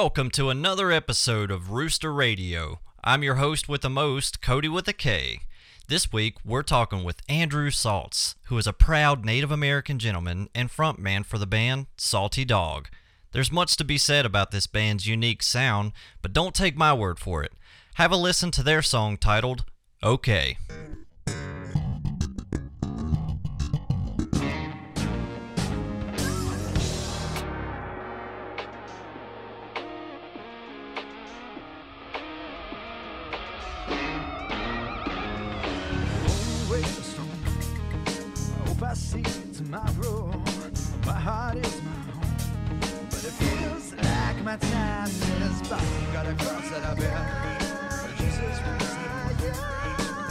Welcome 0.00 0.30
to 0.30 0.48
another 0.48 0.92
episode 0.92 1.50
of 1.50 1.72
Rooster 1.72 2.14
Radio. 2.14 2.78
I'm 3.02 3.24
your 3.24 3.34
host 3.34 3.68
with 3.68 3.80
the 3.80 3.90
most, 3.90 4.40
Cody 4.40 4.68
with 4.68 4.86
a 4.86 4.92
K. 4.92 5.40
This 5.88 6.12
week, 6.12 6.36
we're 6.44 6.62
talking 6.62 7.02
with 7.02 7.20
Andrew 7.28 7.68
Saltz, 7.68 8.36
who 8.44 8.56
is 8.58 8.68
a 8.68 8.72
proud 8.72 9.24
Native 9.24 9.50
American 9.50 9.98
gentleman 9.98 10.50
and 10.54 10.70
frontman 10.70 11.26
for 11.26 11.36
the 11.36 11.48
band 11.48 11.86
Salty 11.96 12.44
Dog. 12.44 12.86
There's 13.32 13.50
much 13.50 13.76
to 13.76 13.82
be 13.82 13.98
said 13.98 14.24
about 14.24 14.52
this 14.52 14.68
band's 14.68 15.08
unique 15.08 15.42
sound, 15.42 15.90
but 16.22 16.32
don't 16.32 16.54
take 16.54 16.76
my 16.76 16.94
word 16.94 17.18
for 17.18 17.42
it. 17.42 17.50
Have 17.94 18.12
a 18.12 18.16
listen 18.16 18.52
to 18.52 18.62
their 18.62 18.82
song 18.82 19.16
titled 19.16 19.64
OK. 20.00 20.58
I 38.88 38.94
see 38.94 39.22
tomorrow. 39.52 40.32
My 41.04 41.12
heart 41.12 41.56
is 41.56 41.82
my 41.82 41.90
home, 42.10 43.06
but 43.10 43.22
it 43.22 43.34
feels 43.36 43.92
like 43.92 44.42
my 44.42 44.56
time 44.56 45.08
is 45.08 45.68
back. 45.68 45.84
Got 46.14 46.26
a 46.26 46.32
cross 46.32 46.70
that 46.70 46.84
I 46.84 46.94
bear. 46.94 47.26
Jesus 48.16 48.58
was. 48.64 48.88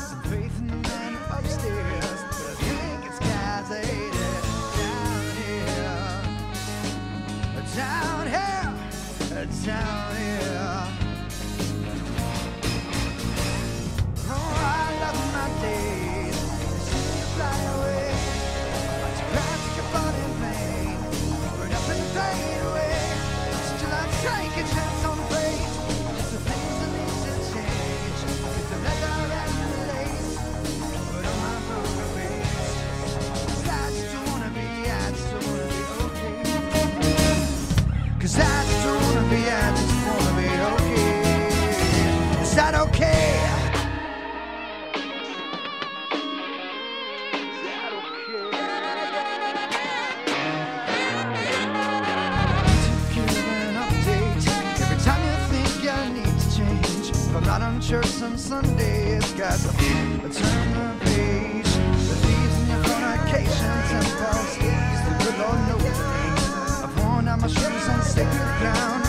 Some 0.09 0.23
faith 0.23 0.57
in 0.57 0.67
the 0.69 0.75
man 0.89 1.13
upstairs, 1.29 2.19
but 2.31 2.47
I 2.49 2.55
think 2.65 3.05
it's 3.05 3.19
God's 3.19 3.69
down 7.75 8.25
here, 8.27 8.49
down 8.63 8.75
here, 9.29 9.45
down 9.67 10.06
not 57.59 57.73
on 57.73 57.81
church 57.81 58.21
on 58.21 58.37
Sunday, 58.37 59.17
it's 59.17 59.31
got 59.33 59.57
to 59.57 59.67
turn 59.67 60.19
the 60.19 61.05
page. 61.05 61.63
The 61.63 62.15
thieves 62.21 62.55
and 62.59 62.67
your 62.69 62.83
fornications 62.83 63.91
and 63.97 64.07
false 64.19 64.57
the 64.57 65.15
good 65.23 65.37
Lord 65.39 65.59
knows. 65.67 65.99
I've 66.83 67.03
worn 67.03 67.27
out 67.27 67.39
my 67.39 67.47
shoes 67.47 67.89
on 67.89 68.03
sacred 68.03 68.59
ground. 68.59 69.06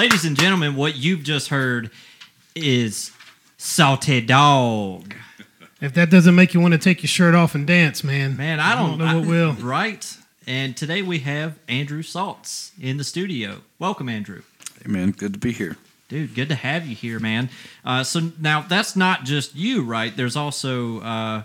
Ladies 0.00 0.24
and 0.24 0.34
gentlemen, 0.34 0.76
what 0.76 0.96
you've 0.96 1.22
just 1.22 1.48
heard 1.48 1.90
is 2.54 3.10
Salty 3.58 4.22
Dog. 4.22 5.14
If 5.82 5.92
that 5.92 6.08
doesn't 6.08 6.34
make 6.34 6.54
you 6.54 6.60
want 6.60 6.72
to 6.72 6.78
take 6.78 7.02
your 7.02 7.08
shirt 7.08 7.34
off 7.34 7.54
and 7.54 7.66
dance, 7.66 8.02
man, 8.02 8.34
Man, 8.34 8.60
I 8.60 8.74
don't, 8.74 8.96
know 8.96 9.18
what 9.18 9.28
will. 9.28 9.52
Right. 9.52 10.16
And 10.46 10.74
today 10.74 11.02
we 11.02 11.18
have 11.18 11.58
Andrew 11.68 12.02
Saltz 12.02 12.70
in 12.80 12.96
the 12.96 13.04
studio. 13.04 13.60
Welcome, 13.78 14.08
Andrew. 14.08 14.40
Hey 14.82 14.90
man, 14.90 15.10
good 15.10 15.34
to 15.34 15.38
be 15.38 15.52
here. 15.52 15.76
Dude, 16.08 16.34
good 16.34 16.48
to 16.48 16.54
have 16.54 16.86
you 16.86 16.96
here, 16.96 17.20
man. 17.20 17.50
Uh, 17.84 18.02
so 18.02 18.32
now 18.40 18.62
that's 18.62 18.96
not 18.96 19.24
just 19.24 19.54
you, 19.54 19.84
right? 19.84 20.16
There's 20.16 20.34
also 20.34 21.00
uh, 21.02 21.42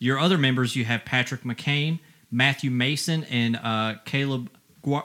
your 0.00 0.18
other 0.18 0.38
members. 0.38 0.74
You 0.74 0.84
have 0.86 1.04
Patrick 1.04 1.42
McCain, 1.42 2.00
Matthew 2.32 2.72
Mason, 2.72 3.22
and 3.30 3.54
uh, 3.54 3.94
Caleb. 4.04 4.50
Gua- 4.82 5.04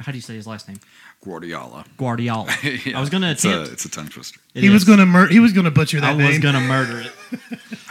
How 0.00 0.10
do 0.10 0.18
you 0.18 0.22
say 0.22 0.34
his 0.34 0.48
last 0.48 0.66
name? 0.66 0.80
Guardiola. 1.26 1.84
Guardiola. 1.98 2.54
Yeah, 2.62 2.96
I 2.96 3.00
was 3.00 3.10
going 3.10 3.22
to 3.22 3.30
it's 3.30 3.44
a, 3.44 3.50
attempt. 3.50 3.72
it's 3.72 3.84
a 3.84 3.90
tongue 3.90 4.08
twister. 4.08 4.40
it 4.54 4.62
he 4.62 4.70
was 4.70 4.84
gonna 4.84 5.04
mur- 5.06 5.26
he 5.28 5.40
was 5.40 5.52
gonna 5.52 5.70
butcher 5.70 6.00
that 6.00 6.10
I 6.10 6.16
that 6.16 6.28
was 6.28 6.38
going 6.38 6.54
to 6.54 6.60
murder 6.60 7.00
it. 7.00 7.12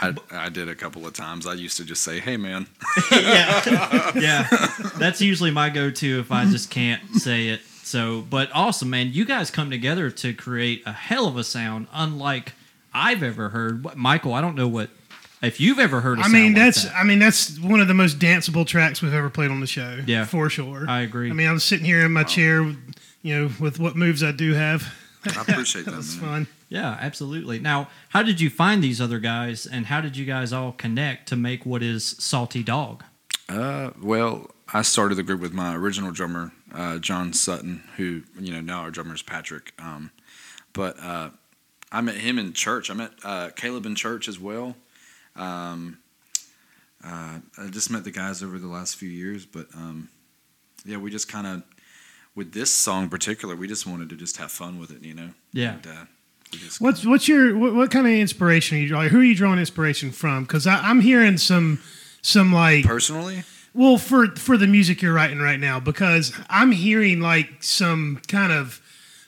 I, 0.00 0.14
I 0.30 0.48
did 0.48 0.68
a 0.68 0.74
couple 0.74 1.06
of 1.06 1.12
times. 1.12 1.46
I 1.46 1.54
used 1.54 1.76
to 1.78 1.84
just 1.84 2.02
say, 2.02 2.18
"Hey 2.20 2.36
man," 2.36 2.66
yeah, 3.12 4.12
yeah. 4.14 4.46
That's 4.98 5.20
usually 5.20 5.50
my 5.50 5.70
go-to 5.70 6.20
if 6.20 6.30
I 6.32 6.44
just 6.46 6.70
can't 6.70 7.02
say 7.16 7.48
it. 7.48 7.60
So, 7.82 8.22
but 8.28 8.50
awesome, 8.52 8.90
man. 8.90 9.10
You 9.12 9.24
guys 9.24 9.50
come 9.50 9.70
together 9.70 10.10
to 10.10 10.32
create 10.34 10.82
a 10.86 10.92
hell 10.92 11.26
of 11.28 11.36
a 11.36 11.44
sound, 11.44 11.86
unlike 11.92 12.52
I've 12.92 13.22
ever 13.22 13.50
heard. 13.50 13.96
Michael, 13.96 14.34
I 14.34 14.40
don't 14.40 14.54
know 14.56 14.68
what 14.68 14.90
if 15.42 15.60
you've 15.60 15.78
ever 15.78 16.00
heard. 16.00 16.18
I 16.18 16.24
I 16.24 16.28
mean, 16.28 16.54
that's 16.54 16.84
Like 16.86 16.94
I 16.94 17.04
mean 17.04 17.18
that's 17.18 17.58
one 17.60 17.80
of 17.80 17.88
the 17.88 17.94
most 17.94 18.18
danceable 18.18 18.66
tracks 18.66 19.00
we've 19.02 19.14
ever 19.14 19.30
played 19.30 19.50
on 19.50 19.60
the 19.60 19.66
show. 19.66 20.00
Yeah. 20.06 20.24
for 20.24 20.50
sure. 20.50 20.84
I 20.88 21.00
agree. 21.02 21.30
I 21.30 21.32
mean, 21.32 21.48
I'm 21.48 21.58
sitting 21.58 21.86
here 21.86 22.04
in 22.04 22.12
my 22.12 22.24
chair, 22.24 22.64
you 23.26 23.38
know, 23.38 23.50
with 23.58 23.78
what 23.80 23.96
moves 23.96 24.22
I 24.22 24.32
do 24.32 24.54
have. 24.54 24.92
I 25.24 25.42
appreciate 25.42 25.84
that, 25.86 25.90
That's 25.94 26.16
man. 26.16 26.24
fun. 26.24 26.46
yeah, 26.68 26.96
absolutely. 27.00 27.58
Now, 27.58 27.88
how 28.10 28.22
did 28.22 28.40
you 28.40 28.48
find 28.48 28.82
these 28.82 29.00
other 29.00 29.18
guys, 29.18 29.66
and 29.66 29.86
how 29.86 30.00
did 30.00 30.16
you 30.16 30.24
guys 30.24 30.52
all 30.52 30.72
connect 30.72 31.28
to 31.28 31.36
make 31.36 31.66
what 31.66 31.82
is 31.82 32.04
Salty 32.04 32.62
Dog? 32.62 33.02
Uh, 33.48 33.90
well, 34.00 34.50
I 34.72 34.82
started 34.82 35.16
the 35.16 35.22
group 35.24 35.40
with 35.40 35.52
my 35.52 35.74
original 35.74 36.12
drummer, 36.12 36.52
uh, 36.72 36.98
John 36.98 37.32
Sutton, 37.32 37.82
who 37.96 38.22
you 38.38 38.52
know 38.52 38.60
now 38.60 38.80
our 38.82 38.90
drummer 38.90 39.14
is 39.14 39.22
Patrick. 39.22 39.72
Um, 39.78 40.12
but 40.72 40.98
uh, 41.00 41.30
I 41.90 42.00
met 42.00 42.16
him 42.16 42.38
in 42.38 42.52
church. 42.52 42.90
I 42.90 42.94
met 42.94 43.12
uh, 43.24 43.50
Caleb 43.56 43.86
in 43.86 43.96
church 43.96 44.28
as 44.28 44.38
well. 44.38 44.76
Um, 45.34 45.98
uh, 47.04 47.38
I 47.58 47.66
just 47.70 47.90
met 47.90 48.04
the 48.04 48.10
guys 48.10 48.42
over 48.42 48.58
the 48.58 48.66
last 48.68 48.96
few 48.96 49.08
years, 49.08 49.46
but 49.46 49.66
um, 49.74 50.08
yeah, 50.84 50.96
we 50.96 51.10
just 51.10 51.28
kind 51.28 51.46
of 51.46 51.62
with 52.36 52.52
this 52.52 52.70
song 52.70 53.04
in 53.04 53.08
particular, 53.10 53.56
we 53.56 53.66
just 53.66 53.86
wanted 53.86 54.08
to 54.10 54.16
just 54.16 54.36
have 54.36 54.52
fun 54.52 54.78
with 54.78 54.90
it, 54.92 55.02
you 55.02 55.14
know. 55.14 55.30
Yeah. 55.52 55.72
And, 55.74 55.86
uh, 55.86 56.04
we 56.52 56.58
just 56.58 56.80
What's 56.80 57.04
what's 57.04 57.26
your 57.26 57.56
what, 57.58 57.74
what 57.74 57.90
kind 57.90 58.06
of 58.06 58.12
inspiration 58.12 58.78
are 58.78 58.80
you 58.80 58.86
drawing? 58.88 59.08
Who 59.08 59.18
are 59.20 59.24
you 59.24 59.34
drawing 59.34 59.58
inspiration 59.58 60.12
from? 60.12 60.44
Because 60.44 60.64
I'm 60.68 61.00
hearing 61.00 61.38
some 61.38 61.80
some 62.22 62.52
like 62.52 62.84
personally, 62.84 63.42
well 63.74 63.98
for 63.98 64.28
for 64.36 64.56
the 64.56 64.68
music 64.68 65.02
you're 65.02 65.12
writing 65.12 65.40
right 65.40 65.58
now 65.58 65.80
because 65.80 66.32
I'm 66.48 66.70
hearing 66.70 67.18
like 67.20 67.64
some 67.64 68.20
kind 68.28 68.52
of 68.52 68.80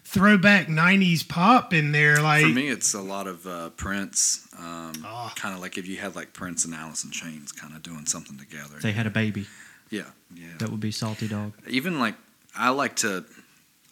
throwback 0.05 0.69
'90s 0.69 1.27
pop 1.29 1.75
in 1.75 1.91
there. 1.93 2.23
Like 2.23 2.43
For 2.45 2.49
me, 2.51 2.69
it's 2.69 2.95
a 2.95 3.01
lot 3.01 3.27
of 3.27 3.47
uh, 3.47 3.71
Prince. 3.71 4.47
Um, 4.59 4.93
Oh. 5.05 5.33
Kind 5.37 5.55
of 5.55 5.61
like 5.61 5.77
if 5.79 5.87
you 5.89 5.97
had 5.97 6.15
like 6.17 6.33
Prince 6.33 6.65
and 6.65 6.75
Alice 6.75 7.05
in 7.05 7.11
Chains, 7.11 7.53
kind 7.53 7.75
of 7.75 7.83
doing 7.83 8.07
something 8.07 8.39
together. 8.39 8.77
They 8.81 8.93
had 8.93 9.07
a 9.07 9.11
baby. 9.11 9.47
yeah, 9.91 10.05
yeah. 10.35 10.47
That 10.59 10.71
would 10.71 10.81
be 10.81 10.91
Salty 10.91 11.27
Dog. 11.29 11.53
Even 11.67 11.99
like 11.99 12.15
I 12.57 12.71
like 12.71 12.97
to 12.97 13.25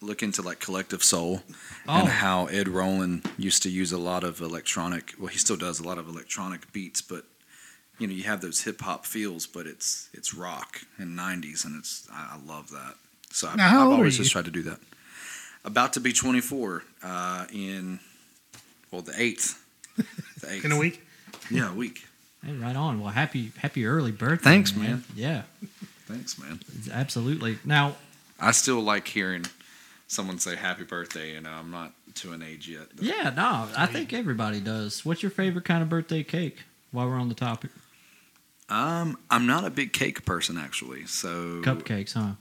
look 0.01 0.21
into 0.21 0.41
like 0.41 0.59
collective 0.59 1.03
soul 1.03 1.41
Oh. 1.87 2.01
and 2.01 2.07
how 2.09 2.45
Ed 2.47 2.67
Roland 2.67 3.29
used 3.37 3.63
to 3.63 3.69
use 3.69 3.91
a 3.91 3.97
lot 3.97 4.23
of 4.23 4.41
electronic. 4.41 5.13
Well, 5.17 5.27
he 5.27 5.37
still 5.37 5.55
does 5.57 5.79
a 5.79 5.83
lot 5.83 5.97
of 5.97 6.07
electronic 6.07 6.71
beats, 6.73 7.01
but 7.01 7.23
you 7.97 8.05
know 8.07 8.13
you 8.13 8.23
have 8.23 8.41
those 8.41 8.61
hip 8.61 8.81
hop 8.81 9.05
feels, 9.05 9.47
but 9.47 9.65
it's 9.65 10.09
it's 10.13 10.33
rock 10.33 10.81
and 10.97 11.17
'90s, 11.17 11.65
and 11.65 11.77
it's 11.79 12.07
I, 12.13 12.35
I 12.35 12.45
love 12.45 12.69
that. 12.71 12.95
So 13.31 13.47
I've, 13.47 13.55
Now, 13.57 13.83
I've 13.85 13.91
always 13.93 14.17
just 14.17 14.31
tried 14.31 14.45
to 14.45 14.51
do 14.51 14.63
that. 14.63 14.79
About 15.65 15.93
to 15.93 15.99
be 15.99 16.13
24 16.13 16.83
uh, 17.03 17.45
in 17.51 17.99
well 18.91 19.01
the 19.01 19.13
eighth. 19.21 19.63
The 20.41 20.51
eighth. 20.53 20.65
in 20.65 20.71
a 20.71 20.77
week. 20.77 21.01
Yeah, 21.49 21.71
a 21.71 21.73
week. 21.73 22.05
Hey, 22.45 22.53
right 22.53 22.75
on. 22.75 23.01
Well, 23.01 23.09
happy 23.11 23.51
happy 23.57 23.85
early 23.87 24.11
birthday. 24.11 24.43
Thanks, 24.51 24.75
man. 24.75 25.03
Yeah, 25.15 25.41
Thanks, 26.05 26.37
man. 26.37 26.59
absolutely. 26.93 27.57
Now, 27.65 27.95
I 28.39 28.51
still 28.51 28.81
like 28.81 29.07
hearing 29.07 29.45
someone 30.07 30.39
say 30.39 30.55
happy 30.55 30.83
birthday, 30.83 31.35
and 31.35 31.47
I'm 31.47 31.71
not 31.71 31.93
to 32.15 32.31
an 32.33 32.41
age 32.41 32.67
yet. 32.69 32.87
but- 32.95 33.03
yeah, 33.05 33.29
no, 33.35 33.67
I 33.77 33.85
think 33.85 34.13
everybody 34.13 34.59
does. 34.59 35.05
What's 35.05 35.21
your 35.21 35.29
favorite 35.31 35.65
kind 35.65 35.83
of 35.83 35.89
birthday 35.89 36.23
cake? 36.23 36.59
While 36.91 37.07
we're 37.09 37.19
on 37.19 37.29
the 37.29 37.35
topic, 37.35 37.71
Um, 38.69 39.17
I'm 39.29 39.45
not 39.45 39.63
a 39.65 39.69
big 39.69 39.93
cake 39.93 40.25
person 40.25 40.57
actually. 40.57 41.05
So 41.05 41.61
cupcakes, 41.63 42.13
huh? 42.13 42.33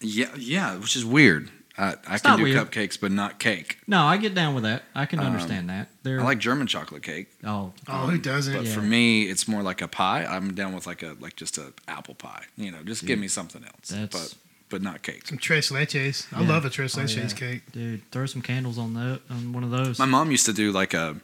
Yeah, 0.00 0.34
yeah, 0.36 0.76
which 0.76 0.96
is 0.96 1.04
weird. 1.04 1.50
I, 1.78 1.94
I 2.06 2.14
It's 2.14 2.22
can 2.22 2.38
do 2.38 2.42
weird. 2.44 2.56
cupcakes, 2.70 2.98
but 3.00 3.10
not 3.12 3.38
cake. 3.38 3.78
No, 3.86 4.02
I 4.02 4.16
get 4.16 4.34
down 4.34 4.54
with 4.54 4.64
that. 4.64 4.84
I 4.94 5.04
can 5.06 5.18
Um, 5.20 5.26
understand 5.26 5.68
that. 5.70 5.88
They're 6.02 6.20
I 6.20 6.24
like 6.24 6.38
German 6.38 6.66
chocolate 6.66 7.02
cake, 7.02 7.28
oh, 7.44 7.72
Oh, 7.86 8.06
who 8.06 8.18
doesn't? 8.18 8.54
but 8.54 8.64
Yeah. 8.66 8.74
for 8.74 8.80
me, 8.82 9.24
it's 9.28 9.46
more 9.46 9.62
like 9.62 9.80
a 9.82 9.88
pie. 9.88 10.24
I'm 10.24 10.54
down 10.54 10.74
with 10.74 10.86
like 10.86 11.02
a 11.02 11.16
like 11.20 11.36
just 11.36 11.58
a 11.58 11.72
apple 11.88 12.14
pie. 12.14 12.44
You 12.56 12.70
know, 12.70 12.82
just 12.82 13.04
give 13.06 13.18
me 13.18 13.28
something 13.28 13.62
else, 13.64 13.88
That's- 13.88 14.08
but 14.10 14.34
but 14.68 14.82
not 14.82 15.02
cake. 15.02 15.26
Some 15.26 15.38
tres 15.38 15.70
leches. 15.70 16.26
I 16.32 16.42
Yeah. 16.42 16.48
love 16.48 16.64
a 16.64 16.70
tres 16.70 16.96
Oh, 16.96 17.00
leches 17.02 17.30
yeah. 17.30 17.36
cake. 17.36 17.62
dude, 17.72 18.10
throw 18.10 18.26
some 18.26 18.42
candles 18.42 18.78
on 18.78 18.94
that 18.94 19.20
on 19.30 19.52
one 19.52 19.64
of 19.64 19.70
those. 19.70 19.98
My 19.98 20.06
mom 20.06 20.30
used 20.30 20.46
to 20.46 20.52
do 20.52 20.72
like 20.72 20.94
a 20.94 21.16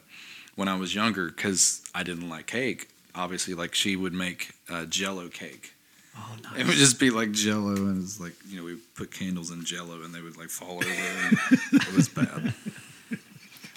when 0.55 0.69
I 0.69 0.77
was 0.77 0.95
younger 0.95 1.27
because 1.29 1.83
I 1.95 2.03
didn't 2.03 2.29
like 2.29 2.47
cake. 2.47 2.89
Obviously, 3.15 3.55
like 3.55 3.75
she 3.75 3.97
would 3.97 4.13
make 4.15 4.53
uh, 4.71 4.85
Jello 4.87 5.29
cake. 5.29 5.75
oh, 6.17 6.37
nice. 6.43 6.61
It 6.61 6.67
would 6.67 6.77
just 6.77 6.99
be 7.01 7.11
like 7.11 7.33
Jello, 7.33 7.75
and 7.77 8.03
it's 8.03 8.21
like 8.21 8.35
you 8.49 8.59
know 8.59 8.65
we 8.65 8.77
put 8.95 9.11
candles 9.11 9.51
in 9.51 9.65
Jello, 9.65 10.03
and 10.03 10.15
they 10.15 10.21
would 10.21 10.37
like 10.37 10.49
fall 10.51 10.77
over. 10.79 10.89
And 10.91 11.37
it 11.73 11.95
was 11.95 12.09
bad. 12.21 12.55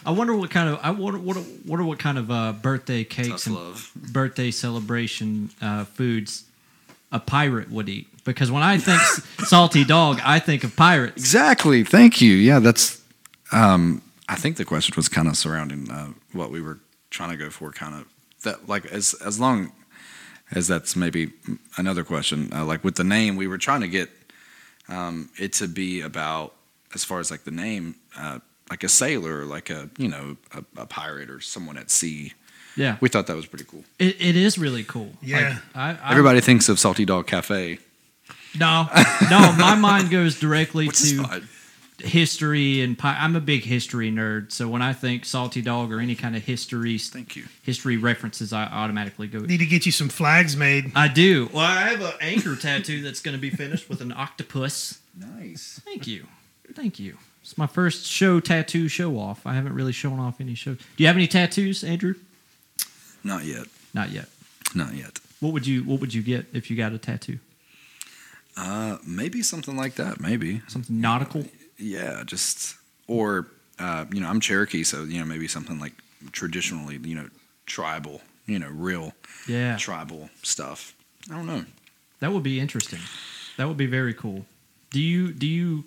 I 0.06 0.12
wonder 0.12 0.36
what 0.36 0.52
kind 0.52 0.70
of 0.70 0.80
I 0.84 0.92
wonder 0.92 1.18
what 1.20 1.38
wonder 1.66 1.84
what 1.84 1.98
kind 2.00 2.18
of 2.18 2.30
uh, 2.30 2.54
birthday 2.54 3.04
cakes 3.04 3.30
Tough 3.30 3.46
and 3.48 3.56
love. 3.56 3.92
birthday 3.96 4.52
celebration 4.52 5.50
uh, 5.62 5.84
foods 5.86 6.44
a 7.12 7.20
pirate 7.20 7.72
would 7.72 7.90
eat. 7.90 8.08
Because 8.26 8.52
when 8.52 8.64
I 8.64 8.78
think 8.78 9.00
salty 9.48 9.86
dog, 9.86 10.20
I 10.24 10.40
think 10.40 10.64
of 10.64 10.76
pirates. 10.76 11.16
Exactly. 11.18 11.84
Thank 11.84 12.20
you. 12.22 12.34
Yeah, 12.34 12.60
that's. 12.60 13.02
Um, 13.52 14.02
I 14.28 14.36
think 14.36 14.58
the 14.58 14.66
question 14.66 14.94
was 14.98 15.08
kind 15.08 15.28
of 15.28 15.38
surrounding 15.38 15.90
uh, 15.90 16.10
what 16.34 16.52
we 16.52 16.60
were 16.62 16.80
trying 17.12 17.30
to 17.30 17.38
go 17.38 17.50
for. 17.50 17.72
Kind 17.72 17.96
of 17.96 18.08
that, 18.44 18.68
like 18.68 18.86
as 18.88 19.14
as 19.26 19.40
long 19.40 19.72
as 20.52 20.68
that's 20.68 20.96
maybe 20.96 21.32
another 21.78 22.04
question. 22.04 22.52
Uh, 22.52 22.66
like 22.66 22.84
with 22.84 22.96
the 22.96 23.04
name, 23.04 23.36
we 23.36 23.48
were 23.48 23.60
trying 23.60 23.82
to 23.82 23.88
get 23.88 24.10
um, 24.90 25.30
it 25.40 25.54
to 25.54 25.68
be 25.68 26.02
about 26.02 26.54
as 26.96 27.04
far 27.04 27.20
as 27.20 27.30
like 27.30 27.44
the 27.44 27.52
name, 27.52 27.96
uh, 28.18 28.40
like 28.72 28.84
a 28.84 28.90
sailor, 28.90 29.46
like 29.46 29.70
a 29.70 29.90
you 29.98 30.08
know 30.08 30.38
a, 30.54 30.82
a 30.82 30.86
pirate 30.88 31.30
or 31.30 31.40
someone 31.42 31.78
at 31.78 31.92
sea. 31.92 32.34
Yeah, 32.78 32.98
We 33.00 33.08
thought 33.08 33.28
that 33.28 33.38
was 33.38 33.46
pretty 33.46 33.64
cool. 33.64 33.86
it, 34.00 34.20
it 34.20 34.36
is 34.36 34.58
really 34.58 34.84
cool. 34.84 35.14
Yeah. 35.22 35.60
Like, 35.74 35.98
I, 36.04 36.10
I, 36.10 36.12
Everybody 36.12 36.42
thinks 36.42 36.68
of 36.68 36.78
Salty 36.78 37.06
Dog 37.06 37.26
Cafe, 37.26 37.80
No, 38.60 38.88
no, 39.30 39.52
my 39.58 39.76
mind 39.76 40.10
goes 40.10 40.40
directly 40.40 40.88
which 40.88 41.00
to 41.10 41.24
fine. 41.24 41.48
history 42.00 42.82
and 42.82 42.98
pi- 42.98 43.18
I'm 43.20 43.36
a 43.36 43.40
big 43.42 43.64
history 43.64 44.12
nerd. 44.12 44.52
So 44.52 44.68
when 44.68 44.82
I 44.82 44.94
think 44.94 45.26
salty 45.26 45.62
dog 45.62 45.92
or 45.92 46.00
any 46.00 46.16
kind 46.16 46.36
of 46.36 46.44
history 46.44 46.98
Thank 46.98 47.36
you. 47.36 47.46
history 47.64 47.98
references, 47.98 48.54
I 48.54 48.66
automatically 48.66 49.28
go. 49.28 49.40
Need 49.40 49.58
to 49.60 49.66
get 49.66 49.86
you 49.86 49.92
some 49.92 50.10
flags 50.10 50.56
made. 50.56 50.92
I 50.96 51.08
do. 51.08 51.50
Well, 51.54 51.64
I 51.66 51.90
have 51.90 52.02
an 52.02 52.14
anchor 52.22 52.56
tattoo 52.56 53.02
that's 53.02 53.22
going 53.22 53.36
to 53.36 53.42
be 53.42 53.50
finished 53.50 53.90
with 53.90 54.02
an 54.02 54.12
octopus. 54.12 55.00
Nice. 55.18 55.80
Thank 55.86 56.08
you. 56.08 56.26
Thank 56.74 57.00
you. 57.00 57.18
It's 57.42 57.58
my 57.58 57.68
first 57.68 58.06
show 58.08 58.40
tattoo 58.40 58.88
show 58.88 59.18
off. 59.20 59.46
I 59.46 59.54
haven't 59.54 59.74
really 59.74 59.92
shown 59.92 60.20
off 60.20 60.42
any 60.42 60.56
shows. 60.56 60.78
Do 60.78 61.04
you 61.04 61.08
have 61.08 61.16
any 61.16 61.28
tattoos, 61.28 61.84
Andrew? 61.84 62.16
Not 63.24 63.46
yet. 63.46 63.68
Not 63.94 64.10
yet. 64.12 64.26
Not 64.74 64.94
yet. 64.96 65.20
What 65.40 65.54
would 65.54 65.68
you 65.68 65.84
What 65.84 66.00
would 66.02 66.14
you 66.14 66.22
get 66.24 66.48
if 66.54 66.70
you 66.72 66.76
got 66.78 66.92
a 66.94 66.98
tattoo? 66.98 67.38
Uh, 68.58 68.98
maybe 69.06 69.42
something 69.42 69.76
like 69.76 69.96
that. 69.96 70.20
Maybe. 70.20 70.62
Something 70.68 71.02
nautical? 71.02 71.46
Yeah, 71.78 72.24
just 72.26 72.76
or 73.08 73.48
uh, 73.80 74.06
you 74.12 74.22
know, 74.22 74.28
I'm 74.30 74.40
Cherokee, 74.40 74.84
so 74.84 75.04
you 75.04 75.20
know, 75.20 75.26
maybe 75.26 75.48
something 75.48 75.80
like 75.80 75.94
traditionally, 76.32 76.98
you 77.04 77.16
know, 77.16 77.28
tribal, 77.66 78.22
you 78.46 78.58
know, 78.60 78.70
real 78.70 79.14
Yeah, 79.48 79.76
tribal 79.78 80.30
stuff. 80.42 80.94
I 81.30 81.36
don't 81.36 81.48
know. 81.48 81.66
that 82.20 82.32
would 82.32 82.44
be 82.44 82.60
interesting. 82.60 83.00
That 83.58 83.68
would 83.68 83.78
be 83.78 83.88
very 83.88 84.14
cool. 84.14 84.46
Do 84.92 85.02
you 85.02 85.34
Do 85.34 85.48
you 85.48 85.84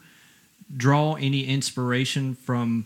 draw 0.76 1.14
any 1.14 1.46
inspiration 1.46 2.34
from? 2.34 2.84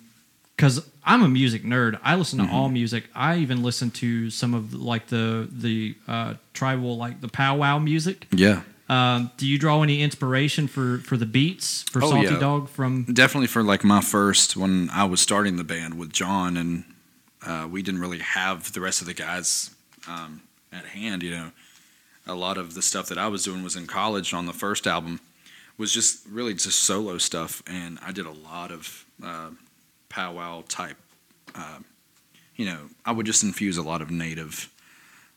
Because 0.56 0.86
I'm 1.04 1.22
a 1.22 1.28
music 1.28 1.64
nerd. 1.64 1.98
I 2.04 2.14
listen 2.14 2.38
to 2.38 2.48
all 2.52 2.68
music. 2.68 3.04
I 3.16 3.38
even 3.38 3.64
listen 3.64 3.90
to 3.92 4.30
some 4.30 4.54
of 4.54 4.72
like 4.74 5.08
the 5.08 5.48
the 5.50 5.96
uh, 6.06 6.34
tribal 6.54 6.96
like 6.96 7.20
the 7.20 7.26
powwow 7.28 7.78
music. 7.80 8.28
Yeah, 8.30 8.60
Um, 8.92 9.30
do 9.36 9.46
you 9.46 9.58
draw 9.58 9.82
any 9.82 10.02
inspiration 10.02 10.68
for 10.68 10.98
for 10.98 11.16
the 11.16 11.26
beats 11.26 11.82
for 11.84 12.02
Oh, 12.04 12.10
Salty 12.10 12.28
yeah. 12.34 12.38
Dog 12.38 12.68
from? 12.68 13.04
definitely 13.04 13.46
for 13.46 13.62
like 13.62 13.84
my 13.84 14.00
first 14.00 14.56
when 14.56 14.90
I 14.90 15.04
was 15.04 15.20
starting 15.20 15.56
the 15.56 15.64
band 15.64 15.94
with 15.98 16.12
John, 16.12 16.56
and 16.56 16.84
uh, 17.46 17.66
we 17.70 17.82
didn't 17.82 18.00
really 18.00 18.18
have 18.18 18.72
the 18.72 18.80
rest 18.80 19.00
of 19.00 19.06
the 19.06 19.14
guys 19.14 19.70
um, 20.08 20.42
at 20.72 20.84
hand. 20.84 21.22
You 21.22 21.30
know, 21.30 21.50
a 22.26 22.34
lot 22.34 22.58
of 22.58 22.74
the 22.74 22.82
stuff 22.82 23.06
that 23.08 23.18
I 23.18 23.28
was 23.28 23.44
doing 23.44 23.62
was 23.62 23.76
in 23.76 23.86
college 23.86 24.34
on 24.34 24.46
the 24.46 24.52
first 24.52 24.86
album 24.86 25.20
was 25.78 25.92
just 25.92 26.26
really 26.28 26.52
just 26.54 26.80
solo 26.82 27.18
stuff, 27.18 27.62
and 27.66 27.98
I 28.06 28.12
did 28.12 28.26
a 28.26 28.30
lot 28.32 28.70
of 28.70 29.04
uh, 29.24 29.50
powwow 30.08 30.64
type. 30.68 30.98
Uh, 31.54 31.78
you 32.56 32.66
know, 32.66 32.88
I 33.06 33.12
would 33.12 33.26
just 33.26 33.42
infuse 33.42 33.78
a 33.78 33.82
lot 33.82 34.02
of 34.02 34.10
native 34.10 34.68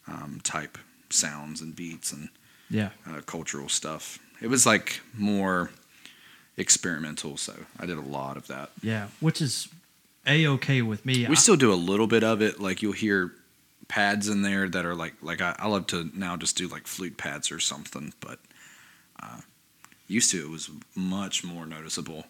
um, 0.08 0.42
type 0.44 0.78
sounds 1.10 1.62
and 1.62 1.74
beats 1.76 2.12
and 2.12 2.30
Yeah. 2.70 2.90
uh, 3.10 3.22
cultural 3.22 3.70
stuff. 3.70 4.20
It 4.42 4.48
was 4.48 4.66
like 4.66 5.02
more 5.16 5.70
experimental, 6.58 7.38
so 7.38 7.54
I 7.80 7.86
did 7.86 7.98
a 7.98 8.02
lot 8.02 8.38
of 8.38 8.48
that. 8.48 8.72
Yeah. 8.82 9.08
Which 9.20 9.42
is 9.42 9.68
a 10.28 10.48
okay 10.48 10.82
with 10.82 11.06
me. 11.06 11.20
We 11.28 11.32
I- 11.32 11.40
still 11.40 11.56
do 11.56 11.72
a 11.72 11.76
little 11.76 12.08
bit 12.08 12.24
of 12.24 12.42
it. 12.42 12.60
Like 12.60 12.82
you'll 12.82 12.94
hear 12.94 13.32
pads 13.88 14.28
in 14.30 14.42
there 14.42 14.68
that 14.68 14.86
are 14.86 14.96
like 14.96 15.14
like 15.22 15.42
I, 15.42 15.56
I 15.60 15.68
love 15.68 15.88
to 15.88 16.10
now 16.14 16.36
just 16.38 16.58
do 16.58 16.68
like 16.68 16.88
flute 16.88 17.18
pads 17.18 17.52
or 17.52 17.60
something, 17.60 18.14
but 18.20 18.40
uh, 19.22 19.42
used 20.08 20.32
to 20.32 20.38
it 20.44 20.50
was 20.50 20.70
much 20.96 21.44
more 21.44 21.66
noticeable. 21.66 22.26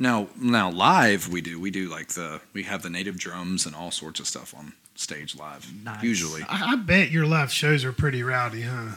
Now 0.00 0.28
now 0.36 0.70
live 0.70 1.28
we 1.28 1.40
do 1.40 1.60
we 1.60 1.70
do 1.70 1.88
like 1.88 2.08
the 2.08 2.40
we 2.52 2.64
have 2.64 2.82
the 2.82 2.90
native 2.90 3.18
drums 3.18 3.64
and 3.66 3.74
all 3.76 3.92
sorts 3.92 4.18
of 4.18 4.26
stuff 4.26 4.52
on 4.56 4.72
stage 4.96 5.36
live 5.36 5.72
Nice. 5.84 6.02
usually. 6.02 6.42
I, 6.48 6.72
I 6.72 6.76
bet 6.76 7.10
your 7.10 7.26
live 7.26 7.52
shows 7.52 7.84
are 7.84 7.92
pretty 7.92 8.22
rowdy, 8.24 8.62
huh? 8.62 8.96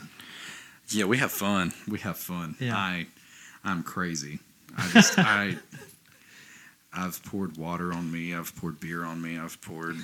Yeah, 0.89 1.05
we 1.05 1.17
have 1.17 1.31
fun. 1.31 1.73
We 1.87 1.99
have 1.99 2.17
fun. 2.17 2.55
Yeah. 2.59 2.75
I 2.75 3.07
I'm 3.63 3.83
crazy. 3.83 4.39
I 4.77 4.87
just 4.89 5.13
I 5.19 5.57
I've 6.93 7.21
poured 7.23 7.57
water 7.57 7.93
on 7.93 8.11
me. 8.11 8.33
I've 8.33 8.55
poured 8.55 8.79
beer 8.79 9.03
on 9.03 9.21
me. 9.21 9.37
I've 9.37 9.59
poured 9.61 9.97